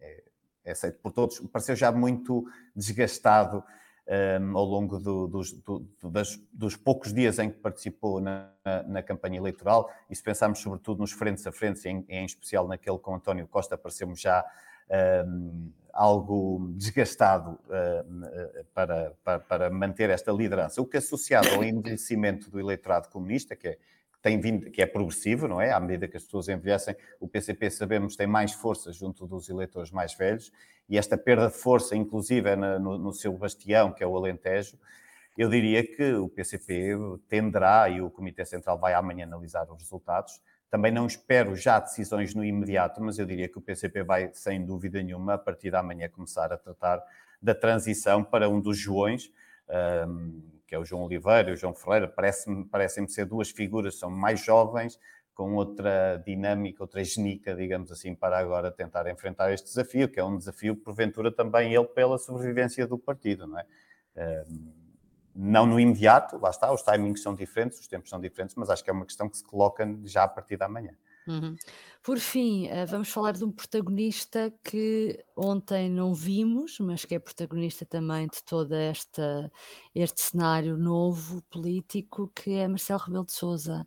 é, 0.00 0.24
é 0.64 0.70
aceito 0.70 0.98
por 1.00 1.12
todos, 1.12 1.38
pareceu 1.52 1.76
já 1.76 1.92
muito 1.92 2.48
desgastado 2.74 3.62
um, 4.40 4.56
ao 4.56 4.64
longo 4.64 4.98
do, 4.98 5.26
dos, 5.26 5.52
do, 5.52 5.86
das, 6.04 6.40
dos, 6.50 6.76
poucos 6.76 7.12
dias 7.12 7.38
em 7.38 7.50
que 7.50 7.58
participou 7.58 8.22
na, 8.22 8.48
na, 8.64 8.82
na, 8.84 9.02
campanha 9.02 9.36
eleitoral, 9.36 9.90
e 10.08 10.16
se 10.16 10.22
pensarmos 10.22 10.60
sobretudo 10.60 11.00
nos 11.00 11.12
frentes 11.12 11.46
a 11.46 11.52
frente, 11.52 11.86
em, 11.86 12.06
em 12.08 12.24
especial 12.24 12.66
naquele 12.66 12.98
com 12.98 13.16
António 13.16 13.46
Costa, 13.46 13.76
parecemos 13.76 14.18
já 14.18 14.42
um, 15.26 15.72
algo 15.92 16.72
desgastado 16.76 17.58
uh, 17.66 18.64
para, 18.74 19.12
para, 19.24 19.40
para, 19.40 19.70
manter 19.70 20.10
esta 20.10 20.30
liderança, 20.30 20.80
o 20.80 20.86
que 20.86 20.98
associado 20.98 21.48
ao 21.48 21.64
envelhecimento 21.64 22.50
do 22.50 22.60
eleitorado 22.60 23.08
comunista, 23.08 23.56
que 23.56 23.68
é, 23.68 23.78
tem 24.20 24.38
vindo, 24.38 24.70
que 24.70 24.82
é 24.82 24.86
progressivo, 24.86 25.48
não 25.48 25.60
é? 25.60 25.72
À 25.72 25.80
medida 25.80 26.06
que 26.06 26.16
as 26.16 26.24
pessoas 26.24 26.48
envelhecem, 26.48 26.94
o 27.18 27.26
PCP, 27.26 27.70
sabemos, 27.70 28.16
tem 28.16 28.26
mais 28.26 28.52
força 28.52 28.92
junto 28.92 29.26
dos 29.26 29.48
eleitores 29.48 29.90
mais 29.90 30.14
velhos, 30.14 30.52
e 30.88 30.98
esta 30.98 31.16
perda 31.16 31.48
de 31.48 31.54
força, 31.54 31.96
inclusive, 31.96 32.50
é 32.50 32.56
no, 32.56 32.98
no 32.98 33.12
seu 33.12 33.32
bastião, 33.32 33.92
que 33.92 34.04
é 34.04 34.06
o 34.06 34.16
Alentejo, 34.16 34.78
eu 35.36 35.50
diria 35.50 35.86
que 35.86 36.14
o 36.14 36.28
PCP 36.28 36.96
tenderá, 37.28 37.88
e 37.88 38.00
o 38.00 38.10
Comitê 38.10 38.44
Central 38.44 38.78
vai 38.78 38.94
amanhã 38.94 39.24
analisar 39.24 39.70
os 39.70 39.82
resultados, 39.82 40.40
Também 40.70 40.92
não 40.92 41.06
espero 41.06 41.54
já 41.54 41.78
decisões 41.78 42.34
no 42.34 42.44
imediato, 42.44 43.02
mas 43.02 43.18
eu 43.18 43.26
diria 43.26 43.48
que 43.48 43.58
o 43.58 43.60
PCP 43.60 44.02
vai, 44.02 44.30
sem 44.32 44.64
dúvida 44.64 45.02
nenhuma, 45.02 45.34
a 45.34 45.38
partir 45.38 45.70
da 45.70 45.82
manhã 45.82 46.08
começar 46.08 46.52
a 46.52 46.56
tratar 46.56 47.02
da 47.40 47.54
transição 47.54 48.24
para 48.24 48.48
um 48.48 48.60
dos 48.60 48.76
Joões, 48.78 49.32
que 50.66 50.74
é 50.74 50.78
o 50.78 50.84
João 50.84 51.04
Oliveira 51.04 51.50
e 51.50 51.52
o 51.52 51.56
João 51.56 51.74
Ferreira. 51.74 52.08
Parecem-me 52.08 52.64
parecem 52.64 53.06
ser 53.06 53.26
duas 53.26 53.50
figuras, 53.50 53.98
são 53.98 54.10
mais 54.10 54.44
jovens, 54.44 54.98
com 55.34 55.54
outra 55.54 56.20
dinâmica, 56.24 56.82
outra 56.82 57.04
genica, 57.04 57.54
digamos 57.54 57.92
assim, 57.92 58.14
para 58.14 58.38
agora 58.38 58.70
tentar 58.70 59.06
enfrentar 59.06 59.52
este 59.52 59.66
desafio, 59.66 60.08
que 60.08 60.18
é 60.18 60.24
um 60.24 60.38
desafio, 60.38 60.74
porventura, 60.74 61.30
também 61.30 61.74
ele 61.74 61.86
pela 61.86 62.16
sobrevivência 62.16 62.86
do 62.86 62.98
partido, 62.98 63.46
não 63.46 63.58
é? 63.58 63.66
Não 65.38 65.66
no 65.66 65.78
imediato, 65.78 66.38
lá 66.38 66.50
está, 66.50 66.72
os 66.72 66.82
timings 66.82 67.22
são 67.22 67.34
diferentes, 67.34 67.78
os 67.78 67.86
tempos 67.86 68.08
são 68.08 68.18
diferentes, 68.18 68.56
mas 68.56 68.70
acho 68.70 68.82
que 68.82 68.88
é 68.88 68.92
uma 68.92 69.04
questão 69.04 69.28
que 69.28 69.36
se 69.36 69.44
coloca 69.44 69.86
já 70.04 70.24
a 70.24 70.28
partir 70.28 70.56
da 70.56 70.68
manhã. 70.68 70.96
Uhum. 71.26 71.56
Por 72.02 72.18
fim, 72.20 72.68
eh, 72.68 72.86
vamos 72.86 73.08
falar 73.08 73.32
de 73.32 73.44
um 73.44 73.50
protagonista 73.50 74.54
que 74.62 75.24
ontem 75.36 75.90
não 75.90 76.14
vimos, 76.14 76.78
mas 76.78 77.04
que 77.04 77.16
é 77.16 77.18
protagonista 77.18 77.84
também 77.84 78.28
de 78.28 78.42
todo 78.44 78.72
esta, 78.72 79.50
este 79.92 80.20
cenário 80.20 80.76
novo 80.78 81.42
político, 81.50 82.30
que 82.34 82.54
é 82.54 82.68
Marcelo 82.68 83.00
Rebelo 83.00 83.26
de 83.26 83.32
Sousa. 83.32 83.84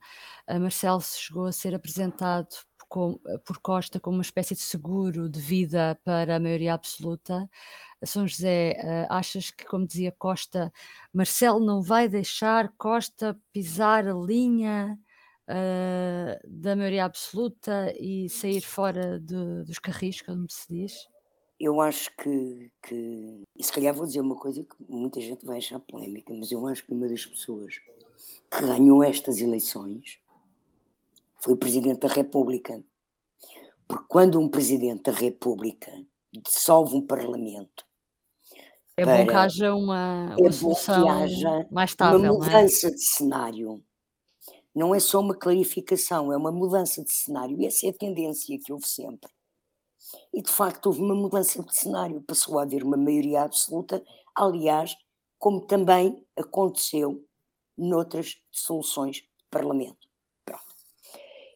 Marcelo 0.60 1.02
chegou 1.02 1.46
a 1.46 1.52
ser 1.54 1.74
apresentado 1.74 2.50
por, 2.90 3.20
por 3.46 3.60
Costa 3.60 4.00
como 4.00 4.18
uma 4.18 4.24
espécie 4.24 4.56
de 4.56 4.62
seguro 4.62 5.30
de 5.30 5.40
vida 5.40 6.00
para 6.04 6.36
a 6.38 6.40
maioria 6.40 6.74
absoluta. 6.74 7.50
São 8.04 8.28
José, 8.28 8.72
eh, 8.78 9.08
achas 9.10 9.52
que, 9.52 9.66
como 9.66 9.86
dizia 9.86 10.12
Costa, 10.18 10.72
Marcelo 11.14 11.60
não 11.60 11.82
vai 11.82 12.08
deixar 12.08 12.74
Costa 12.78 13.38
pisar 13.52 14.08
a 14.08 14.14
linha? 14.14 14.98
uh, 15.50 16.40
da 16.48 16.76
maioria 16.76 17.06
absoluta 17.06 17.94
e 18.00 18.30
sair 18.30 18.62
fora 18.62 19.20
de, 19.20 19.64
dos 19.64 19.80
carris, 19.80 20.22
como 20.22 20.46
se 20.50 20.68
diz? 20.70 21.10
Eu 21.60 21.82
acho 21.82 22.16
que, 22.16 22.72
que, 22.84 23.44
e 23.58 23.64
se 23.64 23.74
calhar 23.74 23.94
vou 23.94 24.06
dizer 24.06 24.22
uma 24.22 24.36
coisa 24.36 24.64
que 24.64 24.76
muita 24.88 25.20
gente 25.20 25.46
vai 25.46 25.58
achar 25.58 25.80
polémica, 25.80 26.34
mas 26.34 26.52
eu 26.52 26.66
acho 26.68 26.86
que 26.86 26.94
uma 26.94 27.08
das 27.08 27.26
pessoas 27.26 27.82
que 28.50 28.62
ganhou 28.62 29.04
estas 29.04 29.40
eleições 29.40 30.20
foi 31.42 31.54
o 31.54 31.58
Presidente 31.58 32.00
da 32.00 32.08
República. 32.08 32.84
Porque 33.88 34.06
quando 34.08 34.40
um 34.40 34.50
Presidente 34.50 35.04
da 35.04 35.12
República 35.12 35.92
dissolve 36.32 36.96
um 36.96 37.06
Parlamento. 37.06 37.86
É 38.96 39.06
bom 39.06 39.26
que 39.26 39.34
haja 39.34 39.74
uma, 39.74 40.36
uma 40.38 40.48
é 40.48 40.52
solução 40.52 41.06
mais 41.72 41.90
estável. 41.90 42.20
Uma 42.20 42.28
é? 42.28 42.32
mudança 42.32 42.88
é? 42.88 42.92
de 42.92 43.02
cenário 43.02 43.84
não 44.76 44.94
é 44.94 45.00
só 45.00 45.20
uma 45.20 45.36
clarificação, 45.36 46.32
é 46.32 46.38
uma 46.38 46.52
mudança 46.52 47.04
de 47.04 47.12
cenário. 47.12 47.60
E 47.60 47.66
essa 47.66 47.88
é 47.88 47.90
a 47.90 47.94
tendência 47.94 48.58
que 48.60 48.72
houve 48.72 48.88
sempre. 48.88 49.30
E 50.34 50.42
de 50.42 50.52
facto 50.52 50.88
houve 50.88 51.02
uma 51.02 51.16
mudança 51.16 51.62
de 51.64 51.76
cenário, 51.76 52.22
passou 52.22 52.58
a 52.58 52.64
haver 52.64 52.84
uma 52.84 52.98
maioria 52.98 53.44
absoluta, 53.44 54.04
aliás, 54.36 54.96
como 55.38 55.66
também 55.66 56.26
aconteceu 56.38 57.26
noutras 57.78 58.38
soluções 58.52 59.18
de 59.18 59.46
Parlamento. 59.50 60.09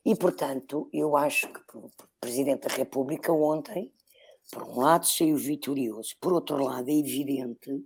E 0.06 0.16
portanto, 0.16 0.90
eu 0.92 1.16
acho 1.16 1.48
que 1.48 1.78
o 1.78 1.90
Presidente 2.20 2.68
da 2.68 2.76
República 2.76 3.32
ontem, 3.32 3.94
por 4.52 4.64
um 4.64 4.80
lado, 4.80 5.08
saiu 5.08 5.38
vitorioso, 5.38 6.16
por 6.20 6.34
outro 6.34 6.62
lado, 6.62 6.90
é 6.90 6.94
evidente 6.94 7.86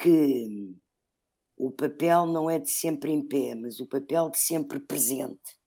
que 0.00 0.74
o 1.56 1.70
papel 1.70 2.24
não 2.26 2.48
é 2.48 2.58
de 2.58 2.70
sempre 2.70 3.12
em 3.12 3.20
pé, 3.20 3.54
mas 3.54 3.78
o 3.78 3.86
papel 3.86 4.30
de 4.30 4.38
sempre 4.38 4.80
presente, 4.80 5.58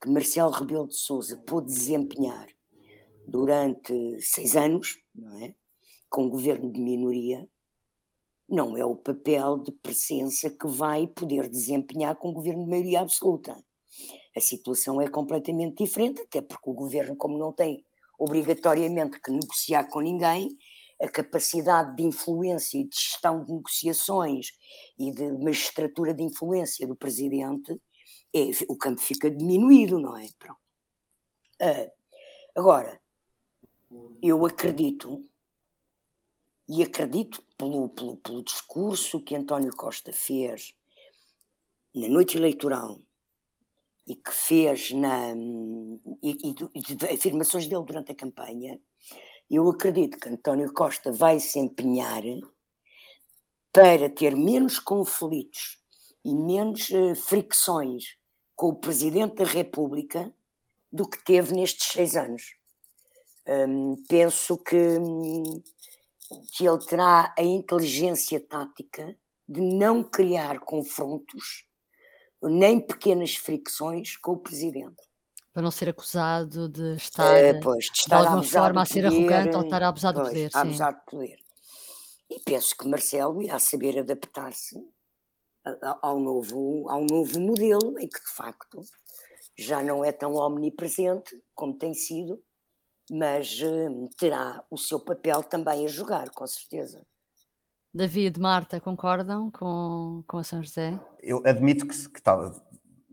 que 0.00 0.10
Marcelo 0.10 0.50
Rebelo 0.50 0.88
de 0.88 0.96
Sousa 0.96 1.36
pôde 1.36 1.66
desempenhar 1.66 2.48
durante 3.26 4.20
seis 4.20 4.56
anos, 4.56 4.98
não 5.14 5.44
é? 5.44 5.54
com 6.08 6.26
o 6.26 6.30
governo 6.30 6.70
de 6.72 6.80
minoria, 6.80 7.48
não 8.48 8.76
é 8.76 8.84
o 8.84 8.96
papel 8.96 9.58
de 9.58 9.72
presença 9.72 10.50
que 10.50 10.66
vai 10.66 11.06
poder 11.06 11.48
desempenhar 11.48 12.16
com 12.16 12.30
o 12.30 12.32
governo 12.32 12.64
de 12.64 12.70
maioria 12.70 13.00
absoluta. 13.00 13.56
A 14.36 14.40
situação 14.40 15.00
é 15.00 15.08
completamente 15.08 15.84
diferente, 15.84 16.22
até 16.22 16.40
porque 16.40 16.70
o 16.70 16.74
governo, 16.74 17.16
como 17.16 17.38
não 17.38 17.52
tem 17.52 17.84
obrigatoriamente 18.18 19.20
que 19.20 19.30
negociar 19.30 19.84
com 19.88 20.00
ninguém, 20.00 20.56
a 21.00 21.08
capacidade 21.08 21.96
de 21.96 22.04
influência 22.04 22.78
e 22.78 22.84
de 22.84 22.94
gestão 22.94 23.44
de 23.44 23.52
negociações 23.52 24.52
e 24.96 25.10
de 25.10 25.32
magistratura 25.32 26.14
de 26.14 26.22
influência 26.22 26.86
do 26.86 26.94
presidente, 26.94 27.80
é, 28.32 28.50
o 28.68 28.76
campo 28.76 29.00
fica 29.00 29.30
diminuído, 29.30 29.98
não 29.98 30.16
é? 30.16 30.26
Uh, 30.26 31.90
agora, 32.54 33.00
eu 34.22 34.46
acredito, 34.46 35.28
e 36.68 36.82
acredito 36.82 37.42
pelo, 37.58 37.88
pelo, 37.88 38.16
pelo 38.18 38.42
discurso 38.42 39.20
que 39.20 39.34
António 39.34 39.74
Costa 39.76 40.12
fez 40.12 40.72
na 41.94 42.08
noite 42.08 42.38
eleitoral 42.38 43.00
e 44.06 44.16
que 44.16 44.32
fez 44.32 44.90
na, 44.92 45.32
e, 46.22 46.54
e, 46.74 46.80
de 46.80 47.06
afirmações 47.06 47.66
dele 47.66 47.84
durante 47.84 48.12
a 48.12 48.16
campanha, 48.16 48.80
eu 49.50 49.68
acredito 49.68 50.18
que 50.18 50.28
António 50.28 50.72
Costa 50.72 51.12
vai 51.12 51.38
se 51.38 51.58
empenhar 51.58 52.22
para 53.72 54.10
ter 54.10 54.36
menos 54.36 54.78
conflitos 54.78 55.78
e 56.24 56.34
menos 56.34 56.88
uh, 56.90 57.14
fricções 57.14 58.16
com 58.54 58.68
o 58.68 58.76
Presidente 58.76 59.36
da 59.36 59.44
República 59.44 60.32
do 60.92 61.08
que 61.08 61.22
teve 61.24 61.54
nestes 61.54 61.88
seis 61.88 62.16
anos. 62.16 62.42
Um, 63.46 63.96
penso 64.08 64.56
que, 64.58 64.76
que 66.52 66.66
ele 66.66 66.78
terá 66.86 67.34
a 67.36 67.42
inteligência 67.42 68.38
tática 68.40 69.16
de 69.48 69.60
não 69.60 70.04
criar 70.04 70.60
confrontos 70.60 71.66
nem 72.42 72.80
pequenas 72.80 73.36
fricções 73.36 74.16
com 74.16 74.32
o 74.32 74.38
Presidente 74.38 75.02
para 75.52 75.62
não 75.62 75.70
ser 75.70 75.90
acusado 75.90 76.68
de 76.68 76.96
estar, 76.96 77.36
é, 77.36 77.60
pois, 77.60 77.84
de, 77.84 77.92
estar 77.92 78.22
de 78.22 78.26
alguma 78.26 78.42
forma 78.42 78.82
a 78.82 78.86
ser 78.86 79.04
arrogante 79.04 79.54
ou 79.54 79.62
estar 79.62 79.82
a 79.82 79.88
abusar 79.88 80.14
pois, 80.14 80.26
do 80.26 80.30
poder. 80.30 80.50
A 80.54 80.60
abusar 80.62 80.94
do 80.94 81.00
poder. 81.10 81.38
E 82.30 82.40
penso 82.40 82.74
que 82.76 82.88
Marcelo 82.88 83.42
irá 83.42 83.58
saber 83.58 83.98
adaptar-se 83.98 84.74
ao 86.00 86.18
novo, 86.18 86.88
ao 86.88 87.04
novo 87.04 87.38
modelo, 87.38 87.98
em 87.98 88.08
que 88.08 88.18
de 88.18 88.32
facto 88.34 88.80
já 89.56 89.82
não 89.82 90.02
é 90.02 90.10
tão 90.10 90.34
omnipresente 90.34 91.38
como 91.54 91.76
tem 91.76 91.92
sido, 91.92 92.42
mas 93.10 93.60
uh, 93.60 94.08
terá 94.16 94.64
o 94.70 94.78
seu 94.78 94.98
papel 94.98 95.42
também 95.42 95.84
a 95.84 95.88
jogar, 95.88 96.30
com 96.30 96.46
certeza. 96.46 97.06
David, 97.94 98.40
Marta, 98.40 98.80
concordam 98.80 99.50
com, 99.50 100.24
com 100.26 100.38
a 100.38 100.44
São 100.44 100.62
José? 100.62 100.98
Eu 101.22 101.42
admito 101.44 101.86
que, 101.86 102.08
que 102.08 102.22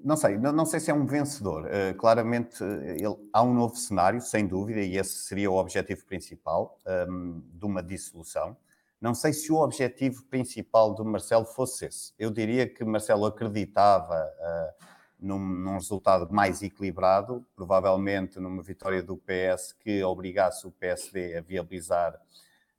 não 0.04 0.16
sei, 0.16 0.38
não, 0.38 0.54
não, 0.54 0.66
sei 0.66 0.80
se 0.80 0.90
é 0.90 0.94
um 0.94 1.06
vencedor. 1.06 1.66
Uh, 1.66 1.94
claramente 1.98 2.64
eh, 2.64 2.96
ele, 3.00 3.18
há 3.34 3.44
um 3.44 3.54
novo 3.54 3.76
cenário, 3.76 4.22
sem 4.22 4.48
dúvida, 4.48 4.80
e 4.80 4.98
esse 4.98 5.16
seria 5.16 5.52
o 5.52 5.56
objetivo 5.56 6.06
principal 6.06 6.80
um, 6.86 6.92
ehm, 6.92 7.42
de 7.54 7.66
uma 7.66 7.84
dissolução. 7.84 8.56
Não 9.02 9.14
sei 9.14 9.34
se 9.34 9.52
o 9.52 9.58
objetivo 9.58 10.24
principal 10.26 10.94
do 10.94 11.04
Marcelo 11.06 11.46
fosse 11.46 11.86
esse. 11.86 12.14
Eu 12.18 12.32
diria 12.32 12.68
que 12.68 12.84
Marcelo 12.84 13.26
acreditava 13.26 14.16
uh, 14.16 14.86
num, 15.20 15.40
num, 15.40 15.74
resultado 15.74 16.34
mais 16.34 16.62
equilibrado, 16.62 17.46
provavelmente 17.56 18.40
numa 18.40 18.64
vitória 18.64 19.04
do 19.04 19.18
PS 19.18 19.74
que 19.74 20.02
obrigasse 20.04 20.66
o 20.66 20.72
PSD 20.72 21.38
a 21.38 21.42
viabilizar, 21.42 22.18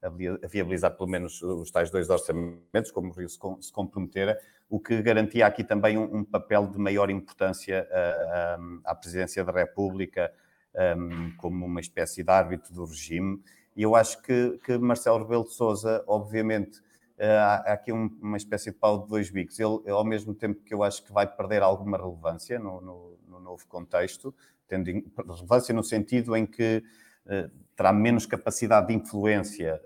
a 0.02 0.08
viabilizar 0.46 0.96
pelo 0.96 1.08
menos 1.08 1.42
os 1.42 1.70
tais 1.70 1.90
dois 1.90 2.08
orçamentos, 2.08 2.90
como 2.90 3.10
o 3.10 3.12
Rio 3.12 3.28
se, 3.28 3.38
comprometera 3.72 4.38
o 4.68 4.78
que 4.78 5.02
garantia 5.02 5.46
aqui 5.46 5.64
também 5.64 5.98
um, 5.98 6.18
um 6.18 6.24
papel 6.24 6.66
de 6.68 6.78
maior 6.78 7.10
importância 7.10 7.86
uh, 7.90 8.60
um, 8.60 8.80
à 8.84 8.94
Presidência 8.94 9.44
da 9.44 9.52
República, 9.52 10.32
um, 10.96 11.36
como 11.36 11.66
uma 11.66 11.80
espécie 11.80 12.22
de 12.22 12.30
árbitro 12.30 12.72
do 12.72 12.84
regime. 12.84 13.42
E 13.74 13.82
eu 13.82 13.96
acho 13.96 14.22
que, 14.22 14.58
que 14.64 14.78
Marcelo 14.78 15.18
Rebelo 15.18 15.44
de 15.44 15.54
Sousa, 15.54 16.04
obviamente, 16.06 16.78
uh, 17.18 17.40
há, 17.40 17.54
aqui 17.72 17.92
um, 17.92 18.16
uma 18.22 18.36
espécie 18.36 18.70
de 18.70 18.76
pau 18.76 19.02
de 19.02 19.08
dois 19.08 19.28
bicos. 19.28 19.58
Ele, 19.58 19.90
ao 19.90 20.04
mesmo 20.04 20.34
tempo 20.34 20.62
que 20.62 20.72
eu 20.72 20.84
acho 20.84 21.04
que 21.04 21.12
vai 21.12 21.26
perder 21.26 21.62
alguma 21.62 21.98
relevância 21.98 22.58
no, 22.58 22.80
no, 22.80 23.18
no 23.26 23.40
novo 23.40 23.66
contexto, 23.66 24.32
tendo 24.68 24.88
relevância 25.26 25.74
no 25.74 25.82
sentido 25.82 26.36
em 26.36 26.46
que 26.46 26.82
uh, 27.26 27.50
terá 27.80 27.94
menos 27.94 28.26
capacidade 28.26 28.88
de 28.88 28.92
influência 28.92 29.80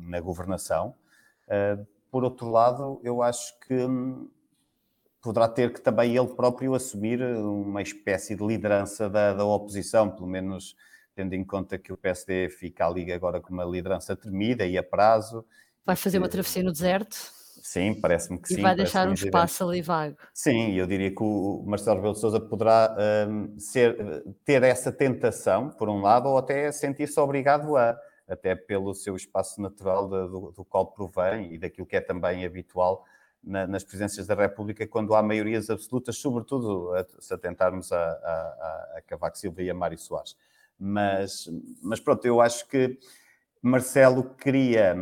na 0.00 0.18
governação. 0.18 0.96
Uh, 1.46 1.86
por 2.10 2.24
outro 2.24 2.50
lado, 2.50 3.00
eu 3.04 3.22
acho 3.22 3.56
que 3.60 3.72
hum, 3.72 4.28
poderá 5.22 5.46
ter 5.46 5.72
que 5.72 5.80
também 5.80 6.16
ele 6.16 6.26
próprio 6.26 6.74
assumir 6.74 7.22
uma 7.22 7.82
espécie 7.82 8.34
de 8.34 8.44
liderança 8.44 9.08
da, 9.08 9.32
da, 9.32 9.44
oposição, 9.44 10.10
pelo 10.10 10.26
menos 10.26 10.74
tendo 11.14 11.34
em 11.34 11.44
conta 11.44 11.78
que 11.78 11.92
o 11.92 11.96
PSD 11.96 12.48
fica 12.48 12.84
ali 12.84 13.12
agora 13.12 13.40
com 13.40 13.54
uma 13.54 13.64
liderança 13.64 14.16
tremida 14.16 14.66
e 14.66 14.76
a 14.76 14.82
prazo. 14.82 15.46
Vai 15.86 15.94
fazer 15.94 16.18
uma 16.18 16.28
travessia 16.28 16.64
no 16.64 16.72
deserto? 16.72 17.32
Sim, 17.70 17.94
parece-me 18.00 18.36
que 18.36 18.52
e 18.52 18.56
sim. 18.56 18.62
vai 18.62 18.74
deixar 18.74 19.06
um 19.06 19.12
espaço 19.14 19.62
ali 19.62 19.80
vago. 19.80 20.16
Sim, 20.34 20.72
eu 20.72 20.88
diria 20.88 21.08
que 21.08 21.22
o 21.22 21.62
Marcelo 21.64 21.98
Rebelo 21.98 22.14
de 22.14 22.20
Sousa 22.20 22.40
poderá 22.40 22.96
hum, 23.28 23.54
ser, 23.60 24.24
ter 24.44 24.64
essa 24.64 24.90
tentação, 24.90 25.70
por 25.70 25.88
um 25.88 26.00
lado, 26.00 26.28
ou 26.28 26.36
até 26.36 26.72
sentir-se 26.72 27.20
obrigado 27.20 27.76
a, 27.76 27.96
até 28.28 28.56
pelo 28.56 28.92
seu 28.92 29.14
espaço 29.14 29.62
natural 29.62 30.08
de- 30.08 30.28
do, 30.28 30.50
do 30.50 30.64
qual 30.64 30.84
provém 30.86 31.54
e 31.54 31.58
daquilo 31.58 31.86
que 31.86 31.94
é 31.94 32.00
também 32.00 32.44
habitual 32.44 33.04
na- 33.40 33.68
nas 33.68 33.84
presidências 33.84 34.26
da 34.26 34.34
República, 34.34 34.84
quando 34.84 35.14
há 35.14 35.22
maiorias 35.22 35.70
absolutas, 35.70 36.16
sobretudo 36.16 36.92
a- 36.92 37.06
se 37.20 37.32
atentarmos 37.32 37.92
a, 37.92 37.96
a, 38.02 38.02
a, 38.02 38.98
a 38.98 39.02
Cavaco 39.06 39.38
Silva 39.38 39.62
e 39.62 39.70
a 39.70 39.74
Mário 39.74 39.96
Soares. 39.96 40.36
Mas, 40.76 41.48
mas 41.80 42.00
pronto, 42.00 42.24
eu 42.24 42.40
acho 42.40 42.66
que 42.66 42.98
Marcelo 43.62 44.24
queria, 44.36 44.96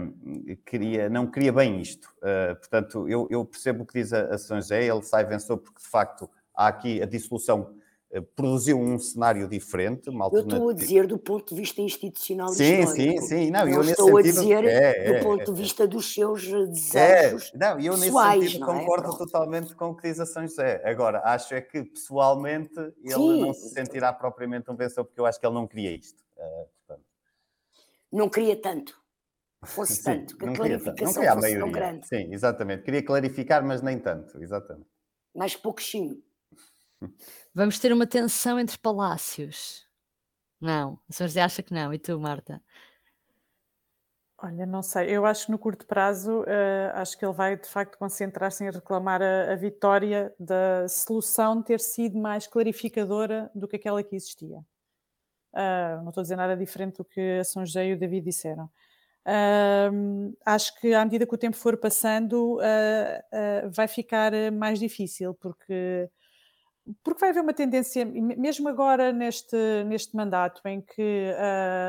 queria, 0.67 1.09
não 1.09 1.27
queria 1.27 1.53
bem 1.53 1.81
isto. 1.81 2.09
Uh, 2.19 2.57
portanto, 2.57 3.09
eu, 3.09 3.29
eu, 3.31 3.45
percebo 3.45 3.85
o 3.85 3.87
que 3.87 4.01
diz 4.01 4.13
a, 4.13 4.35
a 4.35 4.37
José, 4.37 4.85
ele 4.85 5.03
sai 5.03 5.25
vencedor 5.25 5.59
porque, 5.59 5.81
de 5.81 5.89
facto, 5.89 6.29
há 6.53 6.67
aqui 6.67 7.01
a 7.01 7.07
dissolução 7.07 7.73
uh, 8.11 8.23
produziu 8.35 8.77
um 8.77 8.99
cenário 8.99 9.47
diferente. 9.47 10.11
Uma 10.11 10.29
eu 10.33 10.41
estou 10.41 10.71
a 10.71 10.73
dizer 10.73 11.07
do 11.07 11.17
ponto 11.17 11.55
de 11.55 11.61
vista 11.61 11.81
institucional 11.81 12.49
sim, 12.49 12.81
histórico. 12.81 13.21
Sim, 13.21 13.27
sim, 13.29 13.51
não, 13.53 13.61
não 13.65 13.69
eu 13.75 13.83
estou 13.83 14.19
a 14.19 14.23
sentido, 14.25 14.41
dizer 14.41 14.65
é, 14.65 15.05
do 15.05 15.15
é, 15.15 15.23
ponto 15.23 15.43
é, 15.43 15.45
de 15.45 15.63
vista 15.63 15.87
dos 15.87 16.13
seus 16.13 16.45
é, 16.49 16.67
desejos 16.67 17.53
não, 17.55 17.79
eu 17.79 17.93
nesse 17.93 18.07
pessoais, 18.07 18.45
sentido 18.45 18.65
é? 18.65 18.67
concordo 18.67 19.03
Pronto. 19.05 19.19
totalmente 19.19 19.75
com 19.77 19.91
o 19.91 19.95
que 19.95 20.09
diz 20.09 20.19
a 20.19 20.27
São 20.27 20.43
José. 20.43 20.83
Agora, 20.85 21.23
acho 21.25 21.55
é 21.55 21.61
que, 21.61 21.85
pessoalmente, 21.85 22.77
ele 22.77 23.15
Sim. 23.15 23.41
não 23.41 23.55
se 23.55 23.69
sentirá 23.69 24.13
propriamente 24.13 24.69
um 24.69 24.75
vencedor, 24.75 25.05
porque 25.05 25.21
eu 25.21 25.27
acho 25.27 25.39
que 25.39 25.47
ele 25.47 25.55
não 25.55 25.65
queria 25.65 25.93
isto. 25.93 26.21
Uh, 26.37 26.67
portanto, 26.87 27.08
Não 28.13 28.29
queria 28.29 28.61
tanto. 28.61 28.99
Fosse 29.65 29.97
Sim, 29.97 30.03
tanto, 30.03 30.37
que 30.37 30.45
a 30.45 30.47
não 30.47 30.55
queria, 30.55 30.79
tanto, 30.79 31.03
não 31.03 31.13
clarificação 31.13 31.15
queria 31.15 31.33
a 31.33 31.35
fosse 31.35 31.49
tão 31.49 31.59
maioria. 31.59 31.73
grande. 31.73 32.09
Sim, 32.09 32.33
exatamente. 32.33 32.83
Queria 32.85 33.05
clarificar, 33.05 33.65
mas 33.65 33.83
nem 33.83 33.99
tanto, 33.99 34.41
exatamente. 34.43 34.89
Mais 35.35 35.57
pouquinho. 35.57 36.23
Vamos 37.55 37.79
ter 37.79 37.93
uma 37.93 38.07
tensão 38.07 38.59
entre 38.59 38.79
palácios. 38.79 39.87
Não, 40.61 40.99
a 41.09 41.13
São 41.13 41.27
José 41.27 41.41
acha 41.43 41.63
que 41.63 41.73
não. 41.73 41.93
E 41.93 41.99
tu, 41.99 42.19
Marta? 42.19 42.63
Olha, 44.41 44.65
não 44.65 44.85
sei, 44.85 45.11
eu 45.11 45.27
acho 45.27 45.47
que 45.47 45.53
no 45.53 45.59
curto 45.59 45.85
prazo, 45.85 46.45
eh, 46.47 46.93
acho 46.95 47.19
que 47.19 47.25
ele 47.25 47.33
vai 47.33 47.57
de 47.57 47.67
facto 47.69 47.99
concentrar-se 47.99 48.63
em 48.65 48.71
reclamar 48.71 49.21
a, 49.21 49.53
a 49.53 49.57
vitória 49.57 50.33
da 50.39 50.87
solução 50.89 51.61
ter 51.61 51.81
sido 51.81 52.17
mais 52.17 52.47
clarificadora 52.47 53.51
do 53.53 53.67
que 53.67 53.75
aquela 53.75 54.01
que 54.01 54.15
existia. 54.15 54.65
Ah, 55.55 55.99
não 56.03 56.11
estou 56.11 56.21
a 56.21 56.25
dizer 56.25 56.37
nada 56.37 56.57
diferente 56.57 56.97
do 56.99 57.05
que 57.05 57.21
a 57.41 57.45
São 57.45 57.65
José 57.67 57.87
e 57.89 57.93
o 57.95 57.99
David 57.99 58.25
disseram. 58.27 58.71
Ahm, 59.27 60.33
acho 60.47 60.75
que 60.81 60.95
à 60.95 61.05
medida 61.05 61.27
que 61.27 61.35
o 61.35 61.39
tempo 61.39 61.57
for 61.57 61.77
passando, 61.79 62.59
ah, 62.63 63.69
vai 63.71 63.89
ficar 63.89 64.33
mais 64.53 64.79
difícil, 64.79 65.35
porque, 65.35 66.09
porque 67.05 67.21
vai 67.21 67.31
haver 67.31 67.43
uma 67.43 67.53
tendência, 67.55 68.05
me- 68.05 68.37
mesmo 68.37 68.69
agora 68.69 69.13
neste, 69.13 69.57
neste 69.87 70.17
mandato, 70.17 70.63
em 70.67 70.81
que 70.81 71.33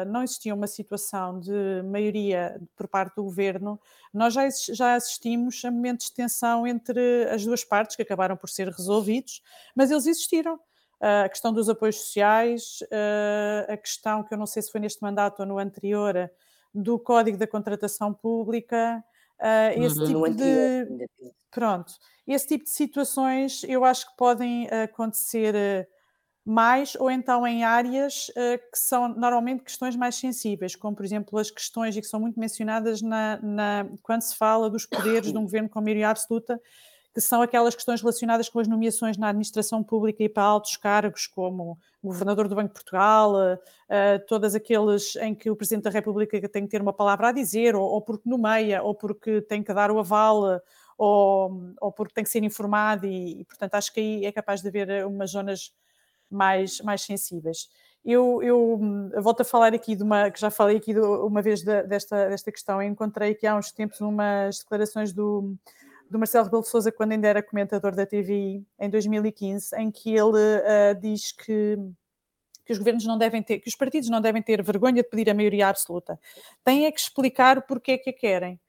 não 0.08 0.24
existia 0.24 0.54
uma 0.54 0.68
situação 0.68 1.40
de 1.40 1.82
maioria 1.86 2.60
por 2.76 2.88
parte 2.88 3.16
do 3.16 3.24
governo, 3.24 3.80
nós 4.14 4.34
já, 4.34 4.48
já 4.74 4.96
assistimos 4.96 5.64
a 5.66 5.72
momentos 5.72 6.08
de 6.08 6.14
tensão 6.16 6.68
entre 6.68 7.26
as 7.30 7.46
duas 7.46 7.64
partes, 7.64 7.96
que 7.96 8.02
acabaram 8.02 8.36
por 8.38 8.50
ser 8.50 8.68
resolvidos, 8.70 9.42
mas 9.76 9.92
eles 9.92 10.06
existiram. 10.08 10.60
Ah, 11.02 11.24
a 11.24 11.30
questão 11.30 11.54
dos 11.54 11.70
apoios 11.70 11.98
sociais, 11.98 12.80
ah, 12.92 13.74
a 13.74 13.78
questão 13.78 14.24
que 14.24 14.34
eu 14.34 14.38
não 14.38 14.46
sei 14.46 14.62
se 14.62 14.72
foi 14.72 14.82
neste 14.82 15.02
mandato 15.02 15.40
ou 15.42 15.46
no 15.46 15.58
anterior, 15.60 16.30
do 16.74 17.00
Código 17.00 17.38
da 17.38 17.48
Contratação 17.48 18.14
Pública, 18.14 19.04
ah, 19.40 19.74
esse 19.76 20.00
Uhum. 20.02 20.20
No 20.20 20.26
tipo 20.26 20.38
de. 20.38 21.08
Pronto, 21.52 21.94
esse 22.28 22.48
tipo 22.48 22.64
de 22.66 22.70
situações 22.70 23.64
eu 23.64 23.84
acho 23.84 24.08
que 24.12 24.16
podem 24.18 24.68
acontecer 24.70 25.88
mais 26.46 26.96
ou 26.96 27.10
então 27.12 27.46
em 27.46 27.64
áreas 27.64 28.28
que 28.72 28.78
são 28.80 29.08
normalmente 29.10 29.64
questões 29.64 29.96
mais 29.96 30.16
sensíveis, 30.16 30.76
como 30.76 30.96
por 30.96 31.06
exemplo 31.06 31.38
as 31.40 31.50
questões 31.52 31.96
e 31.98 32.02
que 32.02 32.08
são 32.08 32.20
muito 32.20 32.40
mencionadas 32.40 33.02
na, 33.02 33.40
na- 33.42 33.86
quando 34.04 34.22
se 34.22 34.36
fala 34.36 34.70
dos 34.70 34.86
poderes 34.86 35.32
de 35.32 35.38
um 35.38 35.44
governo 35.44 35.70
com 35.70 35.82
maioria 35.82 36.10
absoluta, 36.10 36.60
que 37.14 37.22
são 37.22 37.42
aquelas 37.42 37.76
questões 37.76 38.02
relacionadas 38.02 38.50
com 38.50 38.60
as 38.60 38.68
nomeações 38.68 39.18
na 39.18 39.30
administração 39.30 39.84
pública 39.84 40.24
e 40.24 40.30
para 40.30 40.44
altos 40.44 40.78
cargos, 40.78 41.28
como 41.28 41.78
governador 42.04 42.48
do 42.48 42.56
Banco 42.56 42.70
de 42.70 42.74
Portugal, 42.74 43.34
eh, 43.90 44.20
todas 44.20 44.56
aqueles 44.56 45.16
em 45.18 45.34
que 45.36 45.50
o 45.50 45.56
Presidente 45.56 45.84
da 45.86 45.90
República 45.90 46.40
tem 46.48 46.64
que 46.64 46.70
ter 46.70 46.82
uma 46.82 46.94
palavra 46.94 47.30
a 47.30 47.32
dizer, 47.32 47.76
ou, 47.76 47.84
ou 47.84 48.02
porque 48.02 48.30
nomeia, 48.30 48.82
ou 48.84 48.94
porque 48.94 49.42
tem 49.42 49.64
que 49.64 49.74
dar 49.74 49.92
o 49.92 50.00
aval, 50.00 50.62
ou, 50.98 51.74
ou 51.80 51.92
porque 51.92 52.14
tem 52.14 52.24
que 52.24 52.30
ser 52.30 52.44
informado, 52.44 53.06
e, 53.08 53.42
e, 53.42 53.46
portanto 53.46 53.74
acho 53.76 53.94
que 53.94 54.00
aí 54.00 54.26
é 54.26 54.32
capaz 54.32 54.62
de 54.62 54.68
haver 54.68 55.06
umas 55.06 55.32
zonas 55.32 55.74
mais, 56.30 56.80
mais 56.82 57.02
sensíveis. 57.02 57.70
Eu, 58.04 58.42
eu, 58.42 58.80
volto 59.22 59.42
a 59.42 59.46
falar 59.46 59.74
aqui 59.74 59.96
de 59.96 60.04
uma, 60.04 60.32
que 60.32 60.40
já 60.40 60.50
falei 60.50 60.78
aqui 60.78 60.94
do- 60.94 61.26
uma 61.26 61.42
vez 61.42 61.64
da- 61.64 61.82
desta, 61.82 62.30
desta 62.30 62.52
questão, 62.52 62.82
eu 62.82 62.90
encontrei 62.90 63.32
aqui 63.32 63.46
há 63.46 63.56
uns 63.56 63.72
tempos 63.72 64.00
umas 64.00 64.60
declarações 64.60 65.12
do, 65.12 65.56
do 66.10 66.18
Marcelo 66.18 66.46
Rebelo 66.46 66.64
de 66.64 66.70
Sousa 66.70 66.92
quando 66.92 67.12
ainda 67.12 67.28
era 67.28 67.44
comentador 67.44 67.96
da 67.96 68.06
TVI 68.06 68.66
em 68.80 68.90
2015, 68.90 69.76
em 69.78 69.92
que 69.92 70.10
ele 70.10 70.38
ah, 70.66 70.94
diz 70.94 71.32
que 71.32 71.78
que 72.70 72.74
os 72.74 72.78
governos 72.78 73.04
não 73.04 73.18
devem 73.18 73.42
ter, 73.42 73.58
que 73.58 73.68
os 73.68 73.76
partidos 73.76 74.10
não 74.10 74.22
devem 74.22 74.44
ter 74.44 74.62
vergonha 74.62 75.02
de 75.02 75.10
pedir 75.10 75.28
a 75.28 75.34
maioria 75.34 75.70
absoluta. 75.70 76.20
Têm 76.64 76.86
é 76.86 76.92
que 76.92 77.00
explicar 77.00 77.64
porque 77.64 77.94
é 77.94 77.98
que 77.98 78.12
a 78.12 78.14
querem. 78.14 78.60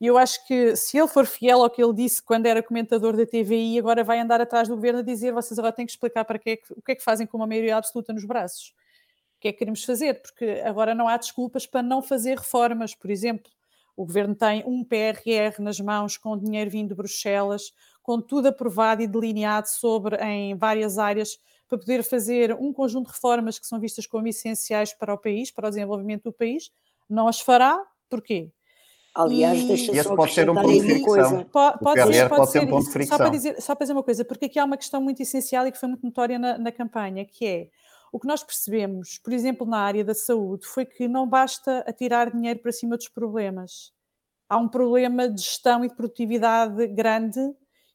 E 0.00 0.06
eu 0.06 0.16
acho 0.16 0.46
que 0.46 0.76
se 0.76 0.96
ele 0.96 1.08
for 1.08 1.26
fiel 1.26 1.64
ao 1.64 1.68
que 1.68 1.82
ele 1.82 1.92
disse 1.92 2.22
quando 2.22 2.46
era 2.46 2.62
comentador 2.62 3.16
da 3.16 3.26
TVI, 3.26 3.80
agora 3.80 4.04
vai 4.04 4.20
andar 4.20 4.40
atrás 4.40 4.68
do 4.68 4.76
governo 4.76 5.00
a 5.00 5.02
dizer 5.02 5.32
vocês 5.32 5.58
agora 5.58 5.72
têm 5.72 5.84
que 5.84 5.90
explicar 5.90 6.24
para 6.24 6.38
que 6.38 6.50
é 6.50 6.56
que, 6.56 6.72
o 6.72 6.80
que 6.80 6.92
é 6.92 6.94
que 6.94 7.02
fazem 7.02 7.26
com 7.26 7.36
uma 7.36 7.48
maioria 7.48 7.76
absoluta 7.76 8.12
nos 8.12 8.24
braços. 8.24 8.72
O 9.38 9.40
que 9.40 9.48
é 9.48 9.52
que 9.52 9.58
queremos 9.58 9.82
fazer? 9.82 10.22
Porque 10.22 10.62
agora 10.64 10.94
não 10.94 11.08
há 11.08 11.16
desculpas 11.16 11.66
para 11.66 11.82
não 11.82 12.00
fazer 12.00 12.38
reformas. 12.38 12.94
Por 12.94 13.10
exemplo, 13.10 13.50
o 13.98 14.06
governo 14.06 14.32
tem 14.32 14.62
um 14.64 14.84
PRR 14.84 15.60
nas 15.60 15.80
mãos 15.80 16.16
com 16.16 16.38
dinheiro 16.38 16.70
vindo 16.70 16.90
de 16.90 16.94
Bruxelas, 16.94 17.72
com 18.00 18.20
tudo 18.20 18.46
aprovado 18.46 19.02
e 19.02 19.08
delineado 19.08 19.68
sobre 19.68 20.14
em 20.24 20.54
várias 20.54 20.98
áreas 20.98 21.36
para 21.68 21.76
poder 21.76 22.04
fazer 22.04 22.54
um 22.54 22.72
conjunto 22.72 23.08
de 23.08 23.12
reformas 23.12 23.58
que 23.58 23.66
são 23.66 23.80
vistas 23.80 24.06
como 24.06 24.28
essenciais 24.28 24.94
para 24.94 25.12
o 25.12 25.18
país, 25.18 25.50
para 25.50 25.66
o 25.66 25.70
desenvolvimento 25.70 26.24
do 26.24 26.32
país, 26.32 26.70
não 27.10 27.26
as 27.26 27.40
fará. 27.40 27.76
Porquê? 28.08 28.52
Aliás, 29.12 29.62
E- 29.62 29.66
deixa 29.66 30.02
só 30.04 30.14
pode 30.14 30.32
ser 30.32 30.48
um 30.48 30.54
ponto 30.54 30.72
de 30.72 30.80
fricção. 30.80 31.44
Pode, 31.46 31.78
PRR 31.82 32.12
ser, 32.12 32.28
pode 32.28 32.40
pode 32.40 32.50
ser 32.52 32.60
um 32.60 32.66
ponto 32.68 32.84
de 32.84 32.98
isso. 33.00 33.08
Só 33.08 33.16
para, 33.16 33.26
fricção. 33.26 33.30
dizer, 33.30 33.60
só 33.60 33.74
para 33.74 33.84
dizer 33.84 33.92
uma 33.94 34.02
coisa, 34.04 34.24
porque 34.24 34.44
aqui 34.44 34.60
há 34.60 34.64
uma 34.64 34.76
questão 34.76 35.02
muito 35.02 35.20
essencial 35.20 35.66
e 35.66 35.72
que 35.72 35.78
foi 35.78 35.88
muito 35.88 36.06
notória 36.06 36.38
na, 36.38 36.56
na 36.56 36.70
campanha, 36.70 37.24
que 37.24 37.44
é 37.44 37.68
o 38.12 38.18
que 38.18 38.26
nós 38.26 38.42
percebemos, 38.42 39.18
por 39.18 39.32
exemplo, 39.32 39.66
na 39.66 39.78
área 39.78 40.04
da 40.04 40.14
saúde, 40.14 40.66
foi 40.66 40.84
que 40.84 41.06
não 41.08 41.28
basta 41.28 41.80
atirar 41.86 42.30
dinheiro 42.30 42.60
para 42.60 42.72
cima 42.72 42.96
dos 42.96 43.08
problemas. 43.08 43.92
Há 44.48 44.56
um 44.56 44.68
problema 44.68 45.28
de 45.28 45.42
gestão 45.42 45.84
e 45.84 45.88
de 45.88 45.94
produtividade 45.94 46.86
grande 46.88 47.40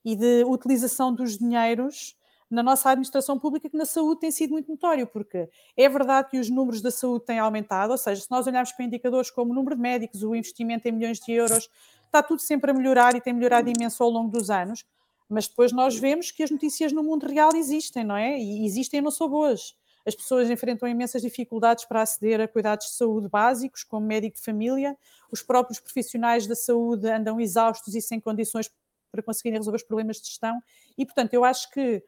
e 0.05 0.15
de 0.15 0.43
utilização 0.45 1.13
dos 1.13 1.37
dinheiros 1.37 2.15
na 2.53 2.61
nossa 2.61 2.91
administração 2.91 3.39
pública, 3.39 3.67
que 3.67 3.75
na 3.75 3.85
saúde 3.85 4.21
tem 4.21 4.29
sido 4.29 4.51
muito 4.51 4.69
notório, 4.69 5.07
porque 5.07 5.49
é 5.75 5.89
verdade 5.89 6.29
que 6.29 6.39
os 6.39 6.51
números 6.51 6.81
da 6.81 6.91
saúde 6.91 7.25
têm 7.25 7.39
aumentado, 7.39 7.91
ou 7.91 7.97
seja, 7.97 8.21
se 8.21 8.29
nós 8.29 8.45
olharmos 8.45 8.71
para 8.71 8.85
indicadores 8.85 9.31
como 9.31 9.51
o 9.51 9.55
número 9.55 9.75
de 9.75 9.81
médicos, 9.81 10.21
o 10.21 10.35
investimento 10.35 10.87
em 10.87 10.91
milhões 10.91 11.19
de 11.19 11.31
euros, 11.31 11.67
está 12.05 12.21
tudo 12.21 12.41
sempre 12.41 12.69
a 12.69 12.73
melhorar 12.73 13.15
e 13.15 13.21
tem 13.21 13.33
melhorado 13.33 13.71
imenso 13.71 14.03
ao 14.03 14.09
longo 14.11 14.29
dos 14.29 14.51
anos, 14.51 14.85
mas 15.27 15.47
depois 15.47 15.71
nós 15.71 15.97
vemos 15.97 16.29
que 16.29 16.43
as 16.43 16.51
notícias 16.51 16.91
no 16.91 17.01
mundo 17.01 17.25
real 17.25 17.55
existem, 17.55 18.03
não 18.03 18.15
é? 18.15 18.37
E 18.37 18.63
existem 18.65 19.01
não 19.01 19.09
são 19.09 19.27
boas. 19.27 19.75
As 20.05 20.15
pessoas 20.15 20.49
enfrentam 20.49 20.87
imensas 20.87 21.21
dificuldades 21.21 21.85
para 21.85 22.01
aceder 22.01 22.41
a 22.41 22.47
cuidados 22.47 22.87
de 22.87 22.93
saúde 22.93 23.29
básicos, 23.29 23.83
como 23.83 24.05
médico 24.05 24.35
de 24.35 24.43
família, 24.43 24.97
os 25.31 25.41
próprios 25.41 25.79
profissionais 25.79 26.45
da 26.45 26.55
saúde 26.55 27.07
andam 27.07 27.39
exaustos 27.39 27.95
e 27.95 28.01
sem 28.01 28.19
condições 28.19 28.69
para 29.11 29.23
conseguirem 29.23 29.59
resolver 29.59 29.77
os 29.77 29.83
problemas 29.83 30.17
de 30.17 30.27
gestão, 30.27 30.59
e 30.97 31.05
portanto 31.05 31.33
eu 31.33 31.45
acho 31.45 31.69
que 31.69 32.03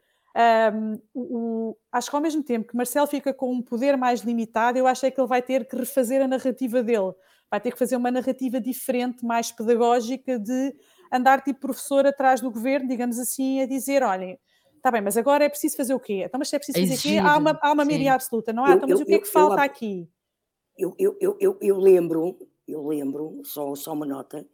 um, 0.74 1.00
o, 1.14 1.76
acho 1.90 2.10
que 2.10 2.16
ao 2.16 2.20
mesmo 2.20 2.42
tempo 2.42 2.68
que 2.68 2.76
Marcelo 2.76 3.06
fica 3.06 3.32
com 3.32 3.50
um 3.50 3.62
poder 3.62 3.96
mais 3.96 4.20
limitado, 4.20 4.76
eu 4.76 4.86
acho 4.86 5.06
é 5.06 5.10
que 5.10 5.18
ele 5.18 5.28
vai 5.28 5.40
ter 5.40 5.66
que 5.66 5.74
refazer 5.74 6.20
a 6.20 6.28
narrativa 6.28 6.82
dele, 6.82 7.12
vai 7.50 7.60
ter 7.60 7.72
que 7.72 7.78
fazer 7.78 7.96
uma 7.96 8.10
narrativa 8.10 8.60
diferente, 8.60 9.24
mais 9.24 9.50
pedagógica, 9.50 10.38
de 10.38 10.74
andar 11.10 11.40
tipo 11.40 11.60
professor 11.60 12.06
atrás 12.06 12.40
do 12.40 12.50
governo, 12.50 12.88
digamos 12.88 13.18
assim, 13.18 13.62
a 13.62 13.66
dizer: 13.66 14.02
olhem, 14.02 14.38
está 14.86 14.90
bem, 14.92 15.02
mas 15.02 15.16
agora 15.16 15.44
é 15.44 15.48
preciso 15.48 15.76
fazer 15.76 15.94
o 15.94 16.00
quê? 16.00 16.22
Então, 16.24 16.38
mas 16.38 16.48
se 16.48 16.54
é 16.56 16.58
preciso 16.58 16.78
fazer 16.78 16.94
o 16.94 17.02
quê? 17.02 17.18
Há 17.28 17.36
uma, 17.38 17.58
há 17.60 17.72
uma 17.72 17.84
maioria 17.84 18.14
absoluta, 18.14 18.52
não 18.52 18.64
há? 18.64 18.70
Eu- 18.70 18.76
então, 18.76 18.88
mas 18.88 19.00
eu- 19.00 19.02
o 19.02 19.06
que 19.06 19.12
é 19.12 19.16
eu- 19.16 19.20
que 19.20 19.26
eu 19.26 19.32
falta 19.32 19.62
aqui? 19.62 20.08
Eu, 20.78 20.94
eu, 20.98 21.16
eu, 21.20 21.36
eu, 21.40 21.58
eu 21.60 21.78
lembro, 21.78 22.36
eu 22.68 22.86
lembro, 22.86 23.40
só, 23.44 23.74
só 23.74 23.92
uma 23.92 24.06
nota, 24.06 24.46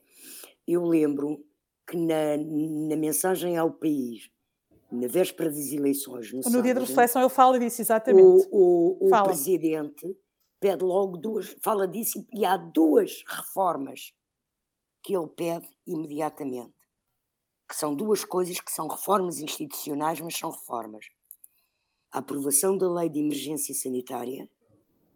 eu 0.66 0.84
lembro 0.84 1.44
que 1.86 1.96
na, 1.96 2.36
na 2.36 2.96
mensagem 2.96 3.56
ao 3.56 3.72
país, 3.72 4.30
na 4.90 5.08
véspera 5.08 5.50
das 5.50 5.72
eleições, 5.72 6.32
no, 6.32 6.38
No 6.38 6.62
dia 6.62 6.62
de 6.62 6.68
sábado, 6.68 6.80
reflexão, 6.86 7.22
ele 7.22 7.28
fala 7.30 7.58
disso, 7.58 7.82
exatamente. 7.82 8.46
o, 8.50 9.06
o, 9.06 9.06
o 9.08 9.22
presidente 9.24 10.16
pede 10.60 10.84
logo 10.84 11.16
duas, 11.16 11.56
fala 11.62 11.88
disso 11.88 12.24
e 12.32 12.44
há 12.44 12.56
duas 12.56 13.24
reformas 13.26 14.12
que 15.02 15.16
ele 15.16 15.26
pede 15.28 15.68
imediatamente. 15.84 16.72
Que 17.72 17.78
são 17.78 17.94
duas 17.94 18.22
coisas 18.22 18.60
que 18.60 18.70
são 18.70 18.86
reformas 18.86 19.38
institucionais, 19.38 20.20
mas 20.20 20.36
são 20.36 20.50
reformas. 20.50 21.06
A 22.12 22.18
aprovação 22.18 22.76
da 22.76 22.86
lei 22.86 23.08
de 23.08 23.18
emergência 23.18 23.74
sanitária, 23.74 24.46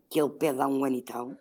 que 0.09 0.19
ele 0.19 0.31
pede 0.31 0.62
há 0.62 0.66
um 0.66 0.83
ano 0.83 0.97
e 0.97 1.03
tal, 1.03 1.37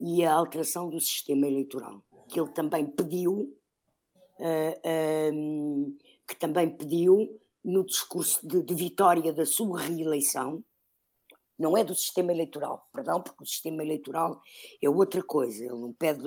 e 0.00 0.24
a 0.24 0.32
alteração 0.32 0.88
do 0.88 0.98
sistema 0.98 1.46
eleitoral, 1.46 2.02
que 2.28 2.40
ele 2.40 2.50
também 2.52 2.86
pediu, 2.86 3.54
uh, 4.38 5.34
uh, 5.36 5.98
que 6.26 6.36
também 6.36 6.74
pediu 6.74 7.38
no 7.62 7.84
discurso 7.84 8.40
de, 8.48 8.62
de 8.62 8.74
vitória 8.74 9.34
da 9.34 9.44
sua 9.44 9.80
reeleição, 9.80 10.64
não 11.58 11.76
é 11.76 11.84
do 11.84 11.94
sistema 11.94 12.32
eleitoral, 12.32 12.88
perdão, 12.92 13.20
porque 13.20 13.44
o 13.44 13.46
sistema 13.46 13.82
eleitoral 13.82 14.40
é 14.82 14.88
outra 14.88 15.22
coisa, 15.22 15.64
ele 15.64 15.74
não 15.74 15.92
pede 15.92 16.22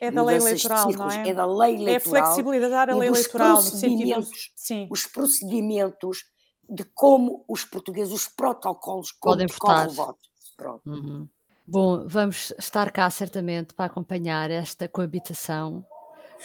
é 0.00 0.10
da 0.10 0.22
lei 0.22 0.36
eleitoral, 0.36 0.90
não 0.92 1.10
é? 1.10 1.28
é 1.28 1.34
da 1.34 1.46
lei 1.46 1.74
eleitoral. 1.76 2.16
É 2.16 2.22
flexibilizar 2.22 2.90
a 2.90 2.96
lei 2.96 3.08
eleitoral, 3.08 3.56
procedimentos, 3.56 4.30
no 4.30 4.38
sentido, 4.56 4.92
os 4.92 5.06
procedimentos 5.06 6.24
de 6.68 6.84
como 6.94 7.44
os 7.46 7.64
portugueses, 7.64 8.12
os 8.12 8.28
protocolos, 8.28 9.12
como 9.12 9.34
podem 9.34 9.46
votar. 9.46 9.88
o 9.88 9.92
voto. 9.92 10.28
Pronto. 10.56 10.88
Uhum. 10.88 11.28
Bom, 11.66 12.06
vamos 12.06 12.52
estar 12.58 12.90
cá 12.90 13.08
certamente 13.10 13.74
para 13.74 13.86
acompanhar 13.86 14.50
esta 14.50 14.88
coabitação 14.88 15.84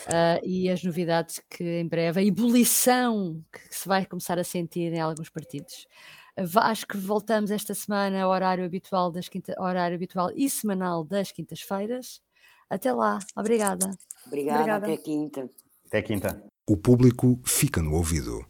uh, 0.08 0.46
e 0.46 0.70
as 0.70 0.84
novidades 0.84 1.42
que 1.50 1.64
em 1.64 1.88
breve, 1.88 2.20
a 2.20 2.24
ebulição 2.24 3.44
que 3.52 3.76
se 3.76 3.88
vai 3.88 4.06
começar 4.06 4.40
a 4.40 4.44
sentir 4.44 4.94
em 4.94 5.00
alguns 5.00 5.30
partidos. 5.30 5.88
Acho 6.38 6.88
que 6.88 6.98
voltamos 6.98 7.52
esta 7.52 7.74
semana 7.74 8.22
ao 8.22 8.32
horário 8.32 8.66
habitual, 8.66 9.12
das 9.12 9.28
quinta, 9.28 9.54
horário 9.60 9.96
habitual 9.96 10.32
e 10.36 10.50
semanal 10.50 11.04
das 11.04 11.32
quintas-feiras. 11.32 12.22
Até 12.70 12.94
lá. 12.94 13.20
Obrigada. 13.36 13.92
Obrigada. 14.26 14.60
Obrigada. 14.60 14.86
Até 14.86 14.98
quinta. 14.98 15.50
Até 15.88 16.02
quinta. 16.02 16.44
O 16.70 16.78
público 16.78 17.40
fica 17.44 17.82
no 17.82 17.94
ouvido. 17.96 18.46